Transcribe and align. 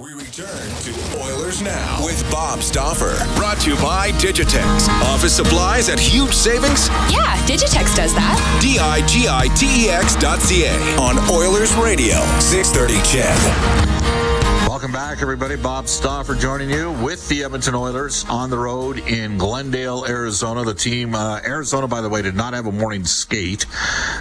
We 0.00 0.12
return 0.14 0.46
to 0.46 1.20
Oilers 1.20 1.60
Now 1.60 2.04
with 2.04 2.24
Bob 2.30 2.60
Stauffer. 2.62 3.16
Brought 3.34 3.58
to 3.62 3.70
you 3.70 3.76
by 3.78 4.12
Digitex. 4.12 4.88
Office 5.02 5.34
supplies 5.34 5.88
at 5.88 5.98
huge 5.98 6.32
savings? 6.32 6.86
Yeah, 7.10 7.36
Digitex 7.48 7.96
does 7.96 8.14
that. 8.14 8.58
D 8.62 8.78
I 8.78 9.04
G 9.08 9.26
I 9.28 9.48
T 9.56 9.86
E 9.86 9.90
X 9.90 10.14
dot 10.14 10.38
C 10.38 10.66
A 10.66 10.72
on 11.00 11.18
Oilers 11.28 11.74
Radio, 11.74 12.14
630 12.38 12.94
CHED. 13.10 14.68
Welcome 14.68 14.92
back, 14.92 15.20
everybody. 15.20 15.56
Bob 15.56 15.88
Stauffer 15.88 16.36
joining 16.36 16.70
you 16.70 16.92
with 17.02 17.28
the 17.28 17.42
Edmonton 17.42 17.74
Oilers 17.74 18.24
on 18.28 18.50
the 18.50 18.58
road 18.58 19.00
in 19.00 19.36
Glendale, 19.36 20.06
Arizona. 20.06 20.62
The 20.62 20.74
team, 20.74 21.16
uh, 21.16 21.40
Arizona, 21.44 21.88
by 21.88 22.02
the 22.02 22.08
way, 22.08 22.22
did 22.22 22.36
not 22.36 22.54
have 22.54 22.66
a 22.66 22.72
morning 22.72 23.04
skate. 23.04 23.66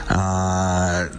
Uh, 0.09 1.09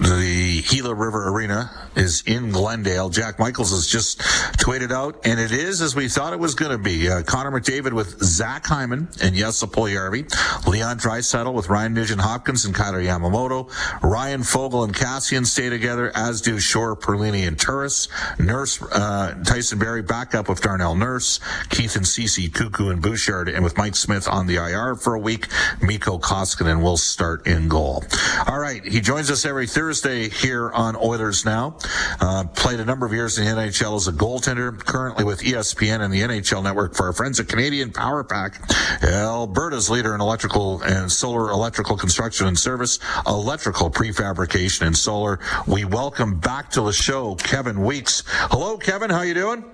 the 0.00 0.62
Gila 0.68 0.92
River 0.92 1.28
Arena 1.28 1.70
is 1.94 2.24
in 2.26 2.50
Glendale. 2.50 3.10
Jack 3.10 3.38
Michaels 3.38 3.70
has 3.70 3.86
just 3.86 4.18
tweeted 4.58 4.90
out, 4.90 5.24
and 5.24 5.38
it 5.38 5.52
is 5.52 5.80
as 5.80 5.94
we 5.94 6.08
thought 6.08 6.32
it 6.32 6.40
was 6.40 6.56
going 6.56 6.72
to 6.72 6.78
be. 6.78 7.08
Uh, 7.08 7.22
Connor 7.22 7.52
McDavid 7.52 7.92
with 7.92 8.20
Zach 8.22 8.66
Hyman 8.66 9.08
and 9.22 9.36
Jesse 9.36 9.66
Puljujarvi. 9.66 10.66
Leon 10.66 10.98
Draisaitl 10.98 11.54
with 11.54 11.68
Ryan 11.68 11.94
Nugent 11.94 12.20
Hopkins 12.20 12.64
and 12.64 12.74
Kailer 12.74 13.00
Yamamoto. 13.00 13.70
Warren 14.02 14.40
Foegele 14.40 14.84
and 14.84 14.94
Kassian 14.94 15.46
stay 15.46 15.70
together, 15.70 16.10
as 16.16 16.40
do 16.40 16.58
Shore, 16.58 16.96
Perlini, 16.96 17.46
and 17.46 17.58
Turris. 17.58 18.08
Nurse, 18.40 18.82
uh, 18.82 19.34
Tyson 19.44 19.78
Barrie 19.78 20.02
back 20.02 20.34
up 20.34 20.48
with 20.48 20.60
Darnell 20.60 20.96
Nurse. 20.96 21.38
Keith 21.70 21.94
and 21.94 22.06
Ceci, 22.06 22.48
Kulak 22.48 22.80
and 22.80 23.00
Bouchard, 23.00 23.48
and 23.48 23.62
with 23.62 23.76
Mike 23.76 23.94
Smith 23.94 24.26
on 24.28 24.48
the 24.48 24.56
IR 24.56 24.96
for 24.96 25.14
a 25.14 25.20
week. 25.20 25.46
Mikko 25.80 26.18
Koskinen 26.18 26.82
will 26.82 26.96
start 26.96 27.46
in 27.46 27.68
goal. 27.68 28.04
All 28.48 28.58
right, 28.58 28.84
he 28.84 29.00
joins 29.00 29.30
us 29.30 29.44
every 29.44 29.68
Thursday 29.68 29.83
here 29.92 30.70
on 30.72 30.96
Oilers 30.96 31.44
Now. 31.44 31.76
Uh, 32.20 32.44
played 32.44 32.80
a 32.80 32.84
number 32.84 33.04
of 33.04 33.12
years 33.12 33.38
in 33.38 33.44
the 33.44 33.50
NHL 33.50 33.96
as 33.96 34.08
a 34.08 34.12
goaltender, 34.12 34.78
currently 34.78 35.24
with 35.24 35.40
ESPN 35.40 36.00
and 36.00 36.12
the 36.12 36.22
NHL 36.22 36.62
Network 36.62 36.94
for 36.94 37.06
our 37.06 37.12
friends 37.12 37.38
at 37.38 37.48
Canadian 37.48 37.92
Power 37.92 38.24
Pack, 38.24 38.62
Alberta's 39.02 39.90
leader 39.90 40.14
in 40.14 40.22
electrical 40.22 40.80
and 40.82 41.12
solar 41.12 41.50
electrical 41.50 41.98
construction 41.98 42.46
and 42.46 42.58
service, 42.58 42.98
electrical 43.26 43.90
prefabrication 43.90 44.86
and 44.86 44.96
solar. 44.96 45.38
We 45.66 45.84
welcome 45.84 46.40
back 46.40 46.70
to 46.70 46.80
the 46.80 46.92
show 46.92 47.34
Kevin 47.34 47.84
Weeks. 47.84 48.22
Hello, 48.26 48.78
Kevin. 48.78 49.10
How 49.10 49.20
you 49.20 49.34
doing? 49.34 49.64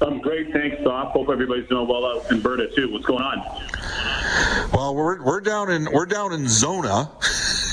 I'm 0.00 0.20
great, 0.20 0.52
thanks, 0.52 0.82
Doc. 0.82 1.12
Hope 1.12 1.28
everybody's 1.28 1.68
doing 1.68 1.86
well 1.86 2.04
out 2.04 2.30
in 2.30 2.36
Alberta 2.36 2.68
too. 2.74 2.90
What's 2.92 3.06
going 3.06 3.22
on? 3.22 3.38
Well, 4.72 4.94
we're 4.94 5.22
we're 5.22 5.40
down 5.40 5.70
in 5.70 5.88
we're 5.92 6.06
down 6.06 6.32
in 6.32 6.48
Zona, 6.48 7.10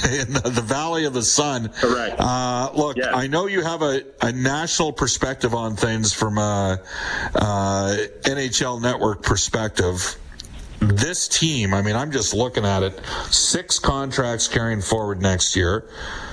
in 0.11 0.33
the, 0.33 0.41
the 0.41 0.61
Valley 0.61 1.05
of 1.05 1.13
the 1.13 1.21
Sun. 1.23 1.69
Correct. 1.69 2.15
Uh, 2.19 2.71
look, 2.75 2.97
Yes. 2.97 3.09
I 3.13 3.27
know 3.27 3.45
you 3.47 3.61
have 3.61 3.81
a, 3.81 4.03
a 4.21 4.31
national 4.31 4.91
perspective 4.93 5.53
on 5.53 5.75
things 5.75 6.13
from 6.13 6.37
a, 6.37 6.79
uh 7.35 7.95
NHL 8.23 8.81
Network 8.81 9.21
perspective. 9.23 10.17
This 10.89 11.27
team, 11.27 11.75
I 11.75 11.83
mean, 11.83 11.95
I'm 11.95 12.11
just 12.11 12.33
looking 12.33 12.65
at 12.65 12.81
it. 12.81 12.99
Six 13.29 13.77
contracts 13.77 14.47
carrying 14.47 14.81
forward 14.81 15.21
next 15.21 15.55
year. 15.55 15.85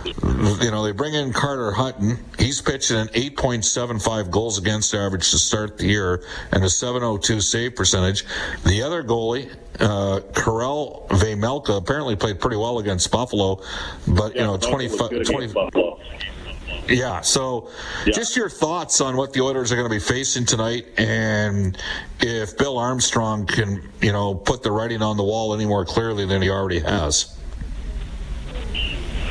You 0.06 0.70
know, 0.70 0.82
they 0.82 0.92
bring 0.92 1.12
in 1.12 1.34
Carter 1.34 1.72
Hutton. 1.72 2.18
He's 2.38 2.62
pitching 2.62 2.96
an 2.96 3.08
8.75 3.08 4.30
goals 4.30 4.56
against 4.56 4.94
average 4.94 5.30
to 5.32 5.38
start 5.38 5.76
the 5.76 5.86
year 5.86 6.24
and 6.52 6.64
a 6.64 6.70
702 6.70 7.42
save 7.42 7.76
percentage. 7.76 8.24
The 8.64 8.80
other 8.82 9.04
goalie, 9.04 9.54
uh, 9.78 10.20
Karel 10.34 11.06
Vejmelka, 11.10 11.76
apparently 11.76 12.16
played 12.16 12.40
pretty 12.40 12.56
well 12.56 12.78
against 12.78 13.10
Buffalo, 13.10 13.60
but, 14.08 14.34
you 14.34 14.40
know, 14.40 14.56
Buffalo 14.56 15.18
was 15.18 15.28
25, 15.28 15.72
yeah. 16.88 17.20
So, 17.20 17.68
Yeah. 18.04 18.12
just 18.12 18.36
your 18.36 18.48
thoughts 18.48 19.00
on 19.00 19.16
what 19.16 19.32
the 19.32 19.40
Oilers 19.40 19.72
are 19.72 19.76
going 19.76 19.88
to 19.88 19.94
be 19.94 20.00
facing 20.00 20.44
tonight, 20.44 20.86
and 20.98 21.76
if 22.20 22.56
Bill 22.56 22.78
Armstrong 22.78 23.46
can, 23.46 23.82
you 24.00 24.12
know, 24.12 24.34
put 24.34 24.62
the 24.62 24.70
writing 24.70 25.02
on 25.02 25.16
the 25.16 25.24
wall 25.24 25.54
any 25.54 25.66
more 25.66 25.84
clearly 25.84 26.26
than 26.26 26.42
he 26.42 26.50
already 26.50 26.80
has. 26.80 27.32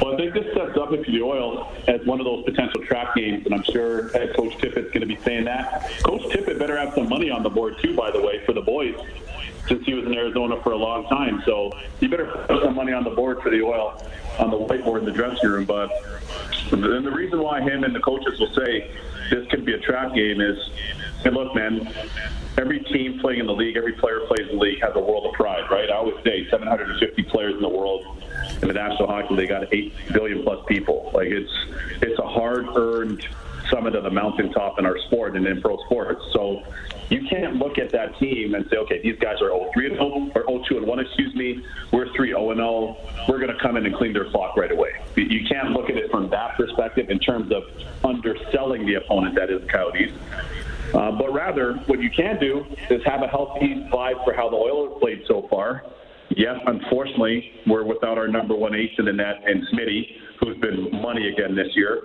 Well, 0.02 0.14
I 0.14 0.18
think 0.18 0.34
this 0.34 0.54
sets 0.54 0.78
up 0.78 0.90
for 0.90 0.98
the 0.98 1.22
Oil 1.22 1.72
as 1.88 2.06
one 2.06 2.20
of 2.20 2.26
those 2.26 2.44
potential 2.44 2.84
trap 2.86 3.16
games, 3.16 3.46
and 3.46 3.56
I'm 3.56 3.64
sure 3.64 4.10
head 4.10 4.36
coach 4.36 4.54
Tippett's 4.58 4.92
going 4.92 5.02
to 5.02 5.06
be 5.06 5.18
saying 5.24 5.46
that. 5.46 5.90
Coach 6.04 6.24
Tippett 6.24 6.60
better 6.60 6.78
have 6.78 6.94
some 6.94 7.08
money 7.08 7.30
on 7.30 7.44
the 7.44 7.50
board 7.50 7.78
too, 7.82 7.96
by 7.96 8.12
the 8.12 8.22
way, 8.22 8.44
for 8.46 8.52
the 8.52 8.62
boys, 8.62 8.96
since 9.68 9.86
he 9.86 9.94
was 9.94 10.06
in 10.06 10.14
Arizona 10.14 10.62
for 10.62 10.72
a 10.72 10.78
long 10.78 11.08
time. 11.08 11.42
So 11.46 11.72
you 12.00 12.10
better 12.10 12.26
put 12.26 12.64
some 12.64 12.76
money 12.76 12.94
on 12.94 13.04
the 13.04 13.10
board 13.10 13.42
for 13.42 13.50
the 13.50 13.62
Oil 13.62 14.02
on 14.40 14.52
the 14.52 14.58
whiteboard 14.58 15.00
in 15.00 15.06
the 15.06 15.12
dressing 15.12 15.50
room. 15.50 15.66
But 15.66 15.90
and 16.72 16.84
the 16.84 17.12
reason 17.12 17.42
why 17.42 17.62
him 17.62 17.84
and 17.84 17.96
the 17.96 18.00
coaches 18.00 18.40
will 18.40 18.54
say 18.54 18.92
this 19.30 19.48
could 19.50 19.66
be 19.66 19.74
a 19.74 19.80
trap 19.80 20.14
game 20.14 20.42
is, 20.42 20.58
hey, 21.24 21.30
look, 21.32 21.56
man, 21.56 21.92
every 22.58 22.80
team 22.80 23.20
playing 23.20 23.40
in 23.40 23.46
the 23.46 23.54
league, 23.54 23.78
every 23.78 23.94
player 23.94 24.22
plays 24.28 24.48
in 24.50 24.58
the 24.58 24.62
league 24.62 24.82
has 24.82 24.96
a 24.96 25.00
world 25.00 25.26
of 25.26 25.34
pride, 25.34 25.70
right? 25.72 25.90
I 25.90 25.96
always 25.96 26.16
say 26.24 26.48
750 26.50 27.24
players 27.24 27.56
in 27.56 27.62
the 27.62 27.70
world 27.70 28.06
in 28.62 28.68
the 28.68 28.74
National 28.74 29.08
Hockey 29.08 29.34
League 29.34 29.50
got 29.50 29.74
8 29.74 29.94
billion 30.14 30.44
plus 30.44 30.64
people. 30.68 31.12
Like 31.14 31.28
it's 31.28 31.52
it's 32.02 32.20
a 32.20 32.28
hard 32.28 32.68
earned 32.76 33.28
summit 33.70 33.96
of 33.96 34.04
the 34.04 34.10
mountaintop 34.10 34.80
in 34.80 34.86
our 34.86 34.98
sport 35.08 35.36
and 35.36 35.46
in 35.48 35.62
pro 35.62 35.78
sports. 35.86 36.22
So 36.34 36.62
you 37.10 37.26
can't 37.30 37.56
look 37.58 37.78
at 37.78 37.92
that 37.92 38.18
team 38.20 38.56
and 38.56 38.66
say, 38.70 38.78
okay, 38.78 39.02
these 39.02 39.18
guys 39.20 39.42
are 39.42 39.50
0-3 39.50 39.72
and 39.88 39.96
0 39.96 40.32
or 40.36 40.44
0-2 40.44 40.78
and 40.78 40.88
1, 40.88 41.00
excuse 41.00 41.36
me. 41.36 41.64
We're 41.92 42.08
3-0 42.08 42.52
and 42.52 42.58
0. 42.58 42.98
We're 43.28 43.40
going 43.40 43.54
to 43.56 43.60
come 43.62 43.78
in 43.78 43.86
and 43.86 43.96
clean 43.96 44.14
their 44.14 44.30
clock 44.32 44.58
right 44.58 44.72
away. 44.72 44.90
You- 45.16 45.26
You 45.26 45.48
can't 45.48 45.72
look 45.72 45.90
at 45.90 45.98
it 45.98 46.10
from 46.12 46.30
that 46.30 46.56
perspective 46.58 47.10
in 47.10 47.20
terms 47.20 47.52
of 47.52 47.64
underselling 48.04 48.86
the 48.86 48.96
opponent 48.96 49.36
that 49.36 49.50
is 49.50 49.62
the 49.62 49.68
Coyotes. 49.68 50.12
Uh, 50.94 51.12
but 51.12 51.34
rather, 51.34 51.74
what 51.88 52.00
you 52.02 52.10
can 52.10 52.40
do 52.40 52.66
is 52.90 53.02
have 53.06 53.22
a 53.22 53.28
healthy 53.28 53.86
vibe 53.92 54.24
for 54.24 54.34
how 54.34 54.50
the 54.50 54.56
Oilers 54.56 54.94
played 55.00 55.24
so 55.28 55.48
far. 55.50 55.84
Yes, 56.30 56.60
unfortunately, 56.66 57.52
we're 57.68 57.84
without 57.84 58.18
our 58.18 58.28
number 58.28 58.56
one 58.56 58.74
ace 58.76 58.92
in 58.98 59.06
the 59.06 59.14
net 59.14 59.44
and 59.46 59.64
Smitty, 59.68 60.08
who's 60.40 60.58
been 60.58 60.90
money 61.02 61.28
again 61.30 61.56
this 61.56 61.76
year. 61.76 62.04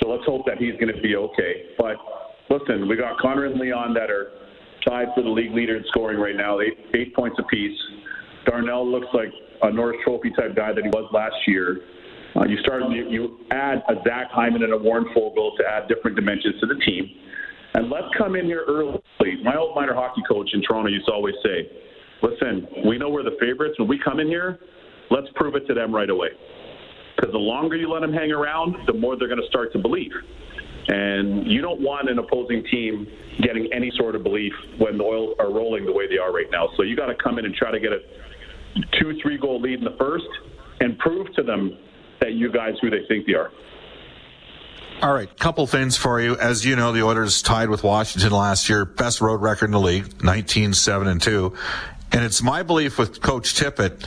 So 0.00 0.08
let's 0.08 0.24
hope 0.24 0.44
that 0.46 0.58
he's 0.58 0.74
going 0.74 0.94
to 0.94 1.00
be 1.00 1.16
okay. 1.16 1.74
But 1.78 1.96
listen, 2.50 2.88
we 2.88 2.96
got 2.96 3.18
Connor 3.18 3.46
and 3.46 3.58
Leon 3.60 3.94
that 3.94 4.10
are 4.10 4.32
tied 4.86 5.08
for 5.14 5.22
the 5.22 5.28
league 5.30 5.52
leader 5.52 5.76
in 5.76 5.84
scoring 5.88 6.18
right 6.18 6.36
now, 6.36 6.60
eight, 6.60 6.78
eight 6.94 7.14
points 7.14 7.38
apiece. 7.38 7.78
Darnell 8.46 8.86
looks 8.90 9.06
like 9.14 9.32
a 9.62 9.72
Norris 9.72 9.98
Trophy 10.04 10.30
type 10.30 10.54
guy 10.54 10.72
that 10.72 10.82
he 10.82 10.90
was 10.90 11.08
last 11.12 11.36
year. 11.46 11.80
Uh, 12.36 12.44
you 12.44 12.58
start, 12.58 12.82
you, 12.90 13.08
you 13.08 13.38
add 13.50 13.82
a 13.88 13.94
Zach 14.06 14.26
Hyman 14.30 14.62
and 14.62 14.72
a 14.72 14.78
Warren 14.78 15.06
Foegele 15.16 15.56
to 15.56 15.64
add 15.66 15.88
different 15.88 16.16
dimensions 16.16 16.60
to 16.60 16.66
the 16.66 16.74
team. 16.84 17.08
And 17.74 17.90
let's 17.90 18.06
come 18.18 18.36
in 18.36 18.44
here 18.44 18.64
early. 18.68 19.00
My 19.42 19.56
old 19.56 19.74
minor 19.74 19.94
hockey 19.94 20.22
coach 20.28 20.50
in 20.52 20.62
Toronto 20.62 20.90
used 20.90 21.06
to 21.06 21.12
always 21.12 21.34
say, 21.44 21.70
listen, 22.22 22.66
we 22.86 22.98
know 22.98 23.08
we're 23.08 23.22
the 23.22 23.36
favorites. 23.40 23.78
When 23.78 23.88
we 23.88 23.98
come 24.02 24.20
in 24.20 24.26
here, 24.26 24.58
let's 25.10 25.28
prove 25.34 25.54
it 25.54 25.66
to 25.68 25.74
them 25.74 25.94
right 25.94 26.10
away. 26.10 26.28
Because 27.16 27.32
the 27.32 27.38
longer 27.38 27.76
you 27.76 27.90
let 27.90 28.00
them 28.00 28.12
hang 28.12 28.32
around, 28.32 28.76
the 28.86 28.92
more 28.92 29.16
they're 29.16 29.28
going 29.28 29.40
to 29.40 29.48
start 29.48 29.72
to 29.72 29.78
believe. 29.78 30.12
And 30.88 31.46
you 31.50 31.62
don't 31.62 31.80
want 31.80 32.10
an 32.10 32.18
opposing 32.18 32.64
team 32.70 33.06
getting 33.38 33.72
any 33.72 33.90
sort 33.96 34.14
of 34.14 34.22
belief 34.22 34.52
when 34.78 34.98
the 34.98 35.04
Oils 35.04 35.36
are 35.38 35.50
rolling 35.50 35.86
the 35.86 35.92
way 35.92 36.06
they 36.08 36.18
are 36.18 36.32
right 36.32 36.50
now. 36.50 36.68
So 36.76 36.82
you 36.82 36.96
got 36.96 37.06
to 37.06 37.14
come 37.14 37.38
in 37.38 37.46
and 37.46 37.54
try 37.54 37.70
to 37.70 37.80
get 37.80 37.92
a 37.92 38.00
two, 38.98 39.18
three 39.22 39.38
goal 39.38 39.60
lead 39.60 39.78
in 39.78 39.84
the 39.84 39.96
first 39.98 40.26
and 40.80 40.98
prove 40.98 41.32
to 41.34 41.42
them 41.42 41.78
that 42.20 42.32
you 42.32 42.52
guys 42.52 42.74
who 42.82 42.90
they 42.90 43.06
think 43.08 43.26
they 43.26 43.34
are. 43.34 43.50
All 45.02 45.12
right, 45.12 45.28
couple 45.38 45.66
things 45.66 45.96
for 45.96 46.20
you. 46.20 46.36
As 46.36 46.64
you 46.64 46.76
know, 46.76 46.92
the 46.92 47.02
Oilers 47.02 47.42
tied 47.42 47.68
with 47.68 47.82
Washington 47.82 48.32
last 48.32 48.68
year, 48.68 48.84
best 48.84 49.20
road 49.20 49.42
record 49.42 49.66
in 49.66 49.72
the 49.72 49.80
league, 49.80 50.22
19 50.22 50.72
7 50.72 51.08
and 51.08 51.20
2. 51.20 51.52
And 52.12 52.24
it's 52.24 52.42
my 52.42 52.62
belief 52.62 52.98
with 52.98 53.20
Coach 53.20 53.54
Tippett, 53.54 54.06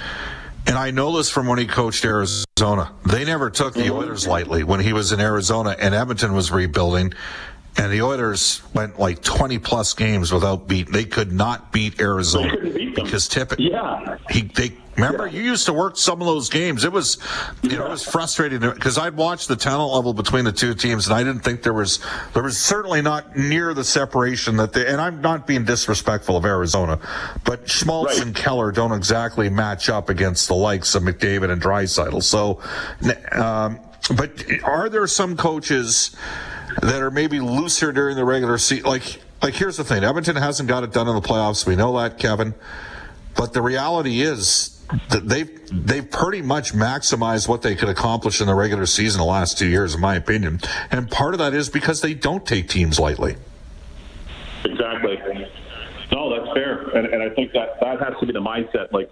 and 0.67 0.77
I 0.77 0.91
know 0.91 1.15
this 1.17 1.29
from 1.29 1.47
when 1.47 1.57
he 1.59 1.65
coached 1.65 2.05
Arizona. 2.05 2.91
They 3.05 3.25
never 3.25 3.49
took 3.49 3.73
the 3.73 3.89
Oilers 3.91 4.27
lightly 4.27 4.63
when 4.63 4.79
he 4.79 4.93
was 4.93 5.11
in 5.11 5.19
Arizona 5.19 5.75
and 5.79 5.95
Edmonton 5.95 6.33
was 6.33 6.51
rebuilding. 6.51 7.13
And 7.79 7.93
the 7.93 8.01
Oilers 8.01 8.61
went 8.73 8.99
like 8.99 9.21
20 9.21 9.59
plus 9.59 9.93
games 9.93 10.33
without 10.33 10.67
beat. 10.67 10.91
They 10.91 11.05
could 11.05 11.31
not 11.31 11.71
beat 11.71 12.01
Arizona 12.01 12.49
couldn't 12.49 12.73
beat 12.73 12.95
them. 12.95 13.05
because 13.05 13.29
Tippett. 13.29 13.57
Yeah. 13.59 14.17
He 14.29 14.41
they 14.41 14.75
remember 14.97 15.27
you 15.27 15.41
used 15.41 15.65
to 15.67 15.73
work 15.73 15.95
some 15.95 16.21
of 16.21 16.27
those 16.27 16.49
games. 16.49 16.83
It 16.83 16.91
was 16.91 17.17
you 17.61 17.77
know 17.77 17.85
it 17.85 17.89
was 17.89 18.03
frustrating 18.03 18.59
because 18.59 18.97
I'd 18.97 19.15
watched 19.15 19.47
the 19.47 19.55
talent 19.55 19.93
level 19.93 20.13
between 20.13 20.43
the 20.43 20.51
two 20.51 20.73
teams 20.73 21.07
and 21.07 21.15
I 21.15 21.23
didn't 21.23 21.43
think 21.43 21.63
there 21.63 21.73
was 21.73 21.99
there 22.33 22.43
was 22.43 22.57
certainly 22.57 23.01
not 23.01 23.37
near 23.37 23.73
the 23.73 23.83
separation 23.83 24.57
that 24.57 24.73
they 24.73 24.87
and 24.87 24.99
I'm 24.99 25.21
not 25.21 25.47
being 25.47 25.63
disrespectful 25.63 26.35
of 26.35 26.45
Arizona, 26.45 26.99
but 27.45 27.69
Schmaltz 27.69 28.17
Right. 28.17 28.25
and 28.25 28.35
Keller 28.35 28.71
don't 28.71 28.91
exactly 28.91 29.49
match 29.49 29.89
up 29.89 30.09
against 30.09 30.47
the 30.47 30.55
likes 30.55 30.95
of 30.95 31.03
McDavid 31.03 31.51
and 31.51 31.61
Draisaitl. 31.61 32.23
So, 32.23 32.61
um, 33.31 33.79
but 34.15 34.31
are 34.63 34.89
there 34.89 35.07
some 35.07 35.37
coaches? 35.37 36.15
that 36.81 37.01
are 37.01 37.09
maybe 37.09 37.39
looser 37.39 37.91
during 37.91 38.15
the 38.15 38.23
regular 38.23 38.57
season. 38.59 38.85
Like, 38.85 39.19
like 39.41 39.55
here's 39.55 39.77
the 39.77 39.83
thing: 39.83 40.03
Edmonton 40.03 40.35
hasn't 40.35 40.69
got 40.69 40.83
it 40.83 40.93
done 40.93 41.07
in 41.07 41.15
the 41.15 41.21
playoffs. 41.21 41.65
We 41.65 41.75
know 41.75 41.97
that, 41.97 42.19
Kevin. 42.19 42.53
But 43.35 43.53
the 43.53 43.63
reality 43.63 44.21
is 44.21 44.76
they've 45.09 45.85
they've 45.85 46.09
pretty 46.09 46.41
much 46.41 46.73
maximized 46.73 47.47
what 47.47 47.61
they 47.61 47.75
could 47.75 47.89
accomplish 47.89 48.41
in 48.41 48.47
the 48.47 48.55
regular 48.55 48.85
season 48.85 49.19
the 49.19 49.25
last 49.25 49.57
two 49.57 49.67
years, 49.67 49.95
in 49.95 50.01
my 50.01 50.15
opinion. 50.15 50.59
And 50.91 51.09
part 51.09 51.33
of 51.33 51.39
that 51.39 51.53
is 51.53 51.69
because 51.69 52.01
they 52.01 52.13
don't 52.13 52.45
take 52.45 52.69
teams 52.69 52.99
lightly. 52.99 53.35
Exactly. 54.63 55.17
No, 56.11 56.29
that's 56.33 56.53
fair, 56.53 56.89
and, 56.97 57.07
and 57.07 57.21
I 57.21 57.33
think 57.35 57.51
that 57.53 57.79
that 57.81 57.99
has 58.01 58.13
to 58.19 58.25
be 58.25 58.31
the 58.31 58.41
mindset. 58.41 58.91
Like, 58.91 59.09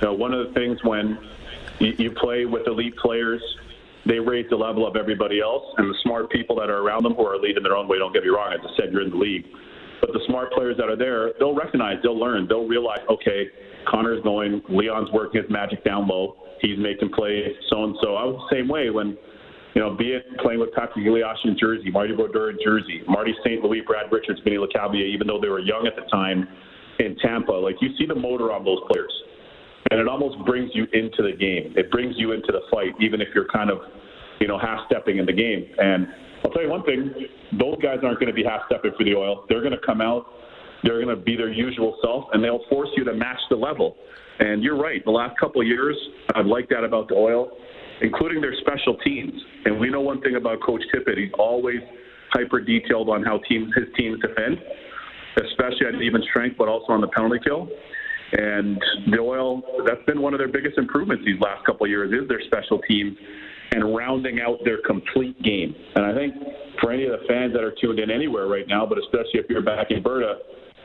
you 0.00 0.08
know, 0.08 0.12
one 0.12 0.34
of 0.34 0.46
the 0.46 0.52
things 0.52 0.82
when 0.84 1.18
you, 1.78 1.94
you 1.98 2.10
play 2.10 2.44
with 2.44 2.66
elite 2.66 2.96
players 2.96 3.42
they 4.06 4.20
raise 4.20 4.48
the 4.48 4.56
level 4.56 4.86
of 4.86 4.96
everybody 4.96 5.40
else, 5.40 5.64
and 5.78 5.90
the 5.90 5.98
smart 6.02 6.30
people 6.30 6.56
that 6.56 6.70
are 6.70 6.78
around 6.78 7.02
them 7.02 7.14
who 7.14 7.26
are 7.26 7.38
leading 7.38 7.62
their 7.62 7.76
own 7.76 7.88
way. 7.88 7.98
Don't 7.98 8.12
get 8.12 8.22
me 8.22 8.28
wrong. 8.28 8.52
I 8.52 8.56
just 8.56 8.76
said, 8.76 8.92
you're 8.92 9.02
in 9.02 9.10
the 9.10 9.16
league, 9.16 9.44
but 10.00 10.12
the 10.12 10.20
smart 10.26 10.52
players 10.52 10.76
that 10.76 10.88
are 10.88 10.96
there, 10.96 11.32
they'll 11.38 11.54
recognize, 11.54 12.00
they'll 12.02 12.18
learn, 12.18 12.46
they'll 12.46 12.68
realize, 12.68 13.00
okay, 13.10 13.50
Connor's 13.86 14.22
going, 14.22 14.62
Leon's 14.68 15.10
working 15.12 15.42
his 15.42 15.50
magic 15.50 15.84
down 15.84 16.06
low, 16.08 16.36
he's 16.60 16.78
making 16.78 17.10
plays, 17.10 17.52
so 17.70 17.84
and 17.84 17.96
so. 18.02 18.16
I 18.16 18.24
was 18.24 18.40
the 18.48 18.56
same 18.56 18.68
way 18.68 18.90
when. 18.90 19.16
You 19.74 19.82
know, 19.82 19.94
be 19.94 20.16
it 20.16 20.24
playing 20.40 20.58
with 20.58 20.72
Patrick 20.72 21.04
Elias 21.04 21.36
in 21.44 21.54
Jersey, 21.60 21.90
Marty 21.90 22.16
Brodeur 22.16 22.48
in 22.48 22.56
Jersey, 22.64 23.02
Marty 23.06 23.34
St. 23.44 23.62
Louis, 23.62 23.82
Brad 23.82 24.10
Richards, 24.10 24.40
Vinny 24.42 24.56
Lecavalier, 24.56 25.04
even 25.04 25.26
though 25.26 25.38
they 25.38 25.50
were 25.50 25.60
young 25.60 25.86
at 25.86 25.92
the 25.94 26.08
time 26.10 26.48
in 26.98 27.14
Tampa, 27.16 27.52
like 27.52 27.76
you 27.82 27.90
see 27.98 28.06
the 28.06 28.14
motor 28.14 28.50
on 28.52 28.64
those 28.64 28.80
players 28.90 29.12
and 29.90 30.00
it 30.00 30.08
almost 30.08 30.38
brings 30.44 30.70
you 30.74 30.86
into 30.92 31.22
the 31.22 31.36
game. 31.36 31.74
It 31.76 31.90
brings 31.90 32.14
you 32.16 32.32
into 32.32 32.48
the 32.48 32.60
fight, 32.70 32.94
even 33.00 33.20
if 33.20 33.28
you're 33.34 33.48
kind 33.48 33.70
of, 33.70 33.78
you 34.40 34.48
know, 34.48 34.58
half 34.58 34.80
stepping 34.86 35.18
in 35.18 35.26
the 35.26 35.32
game. 35.32 35.66
And 35.78 36.08
I'll 36.44 36.50
tell 36.50 36.62
you 36.62 36.70
one 36.70 36.82
thing: 36.84 37.12
those 37.58 37.76
guys 37.82 37.98
aren't 38.02 38.18
going 38.18 38.28
to 38.28 38.34
be 38.34 38.44
half 38.44 38.62
stepping 38.66 38.92
for 38.96 39.04
the 39.04 39.14
oil. 39.14 39.44
They're 39.48 39.60
going 39.62 39.72
to 39.72 39.86
come 39.86 40.00
out. 40.00 40.26
They're 40.86 41.02
going 41.02 41.14
to 41.14 41.20
be 41.20 41.36
their 41.36 41.52
usual 41.52 41.98
self, 42.00 42.26
and 42.32 42.42
they'll 42.42 42.64
force 42.70 42.88
you 42.96 43.02
to 43.04 43.12
match 43.12 43.40
the 43.50 43.56
level. 43.56 43.96
And 44.38 44.62
you're 44.62 44.78
right. 44.78 45.04
The 45.04 45.10
last 45.10 45.36
couple 45.38 45.60
of 45.60 45.66
years, 45.66 45.96
I've 46.34 46.46
liked 46.46 46.70
that 46.70 46.84
about 46.84 47.08
the 47.08 47.14
oil, 47.14 47.50
including 48.02 48.40
their 48.40 48.54
special 48.60 48.96
teams. 48.98 49.32
And 49.64 49.80
we 49.80 49.90
know 49.90 50.00
one 50.00 50.20
thing 50.20 50.36
about 50.36 50.62
Coach 50.62 50.82
Tippett: 50.94 51.18
he's 51.18 51.32
always 51.38 51.80
hyper 52.30 52.60
detailed 52.60 53.08
on 53.08 53.24
how 53.24 53.40
teams 53.48 53.72
his 53.74 53.86
teams 53.96 54.20
defend, 54.20 54.58
especially 55.44 55.86
at 55.88 56.00
even 56.02 56.22
strength, 56.30 56.56
but 56.56 56.68
also 56.68 56.92
on 56.92 57.00
the 57.00 57.08
penalty 57.08 57.40
kill. 57.42 57.68
And 58.32 58.80
the 59.10 59.18
oil, 59.18 59.62
that's 59.86 60.04
been 60.06 60.20
one 60.20 60.34
of 60.34 60.38
their 60.38 60.48
biggest 60.48 60.78
improvements 60.78 61.24
these 61.24 61.40
last 61.40 61.64
couple 61.64 61.86
of 61.86 61.90
years 61.90 62.12
is 62.12 62.28
their 62.28 62.40
special 62.46 62.80
teams 62.88 63.16
and 63.72 63.96
rounding 63.96 64.40
out 64.40 64.58
their 64.64 64.78
complete 64.86 65.40
game. 65.42 65.74
And 65.94 66.04
I 66.04 66.14
think 66.14 66.34
for 66.80 66.92
any 66.92 67.04
of 67.04 67.12
the 67.12 67.26
fans 67.26 67.52
that 67.54 67.62
are 67.62 67.74
tuned 67.80 67.98
in 67.98 68.10
anywhere 68.10 68.46
right 68.46 68.66
now, 68.68 68.84
but 68.84 68.98
especially 68.98 69.40
if 69.40 69.46
you're 69.48 69.62
back 69.62 69.90
in 69.90 70.02
Berta, 70.02 70.38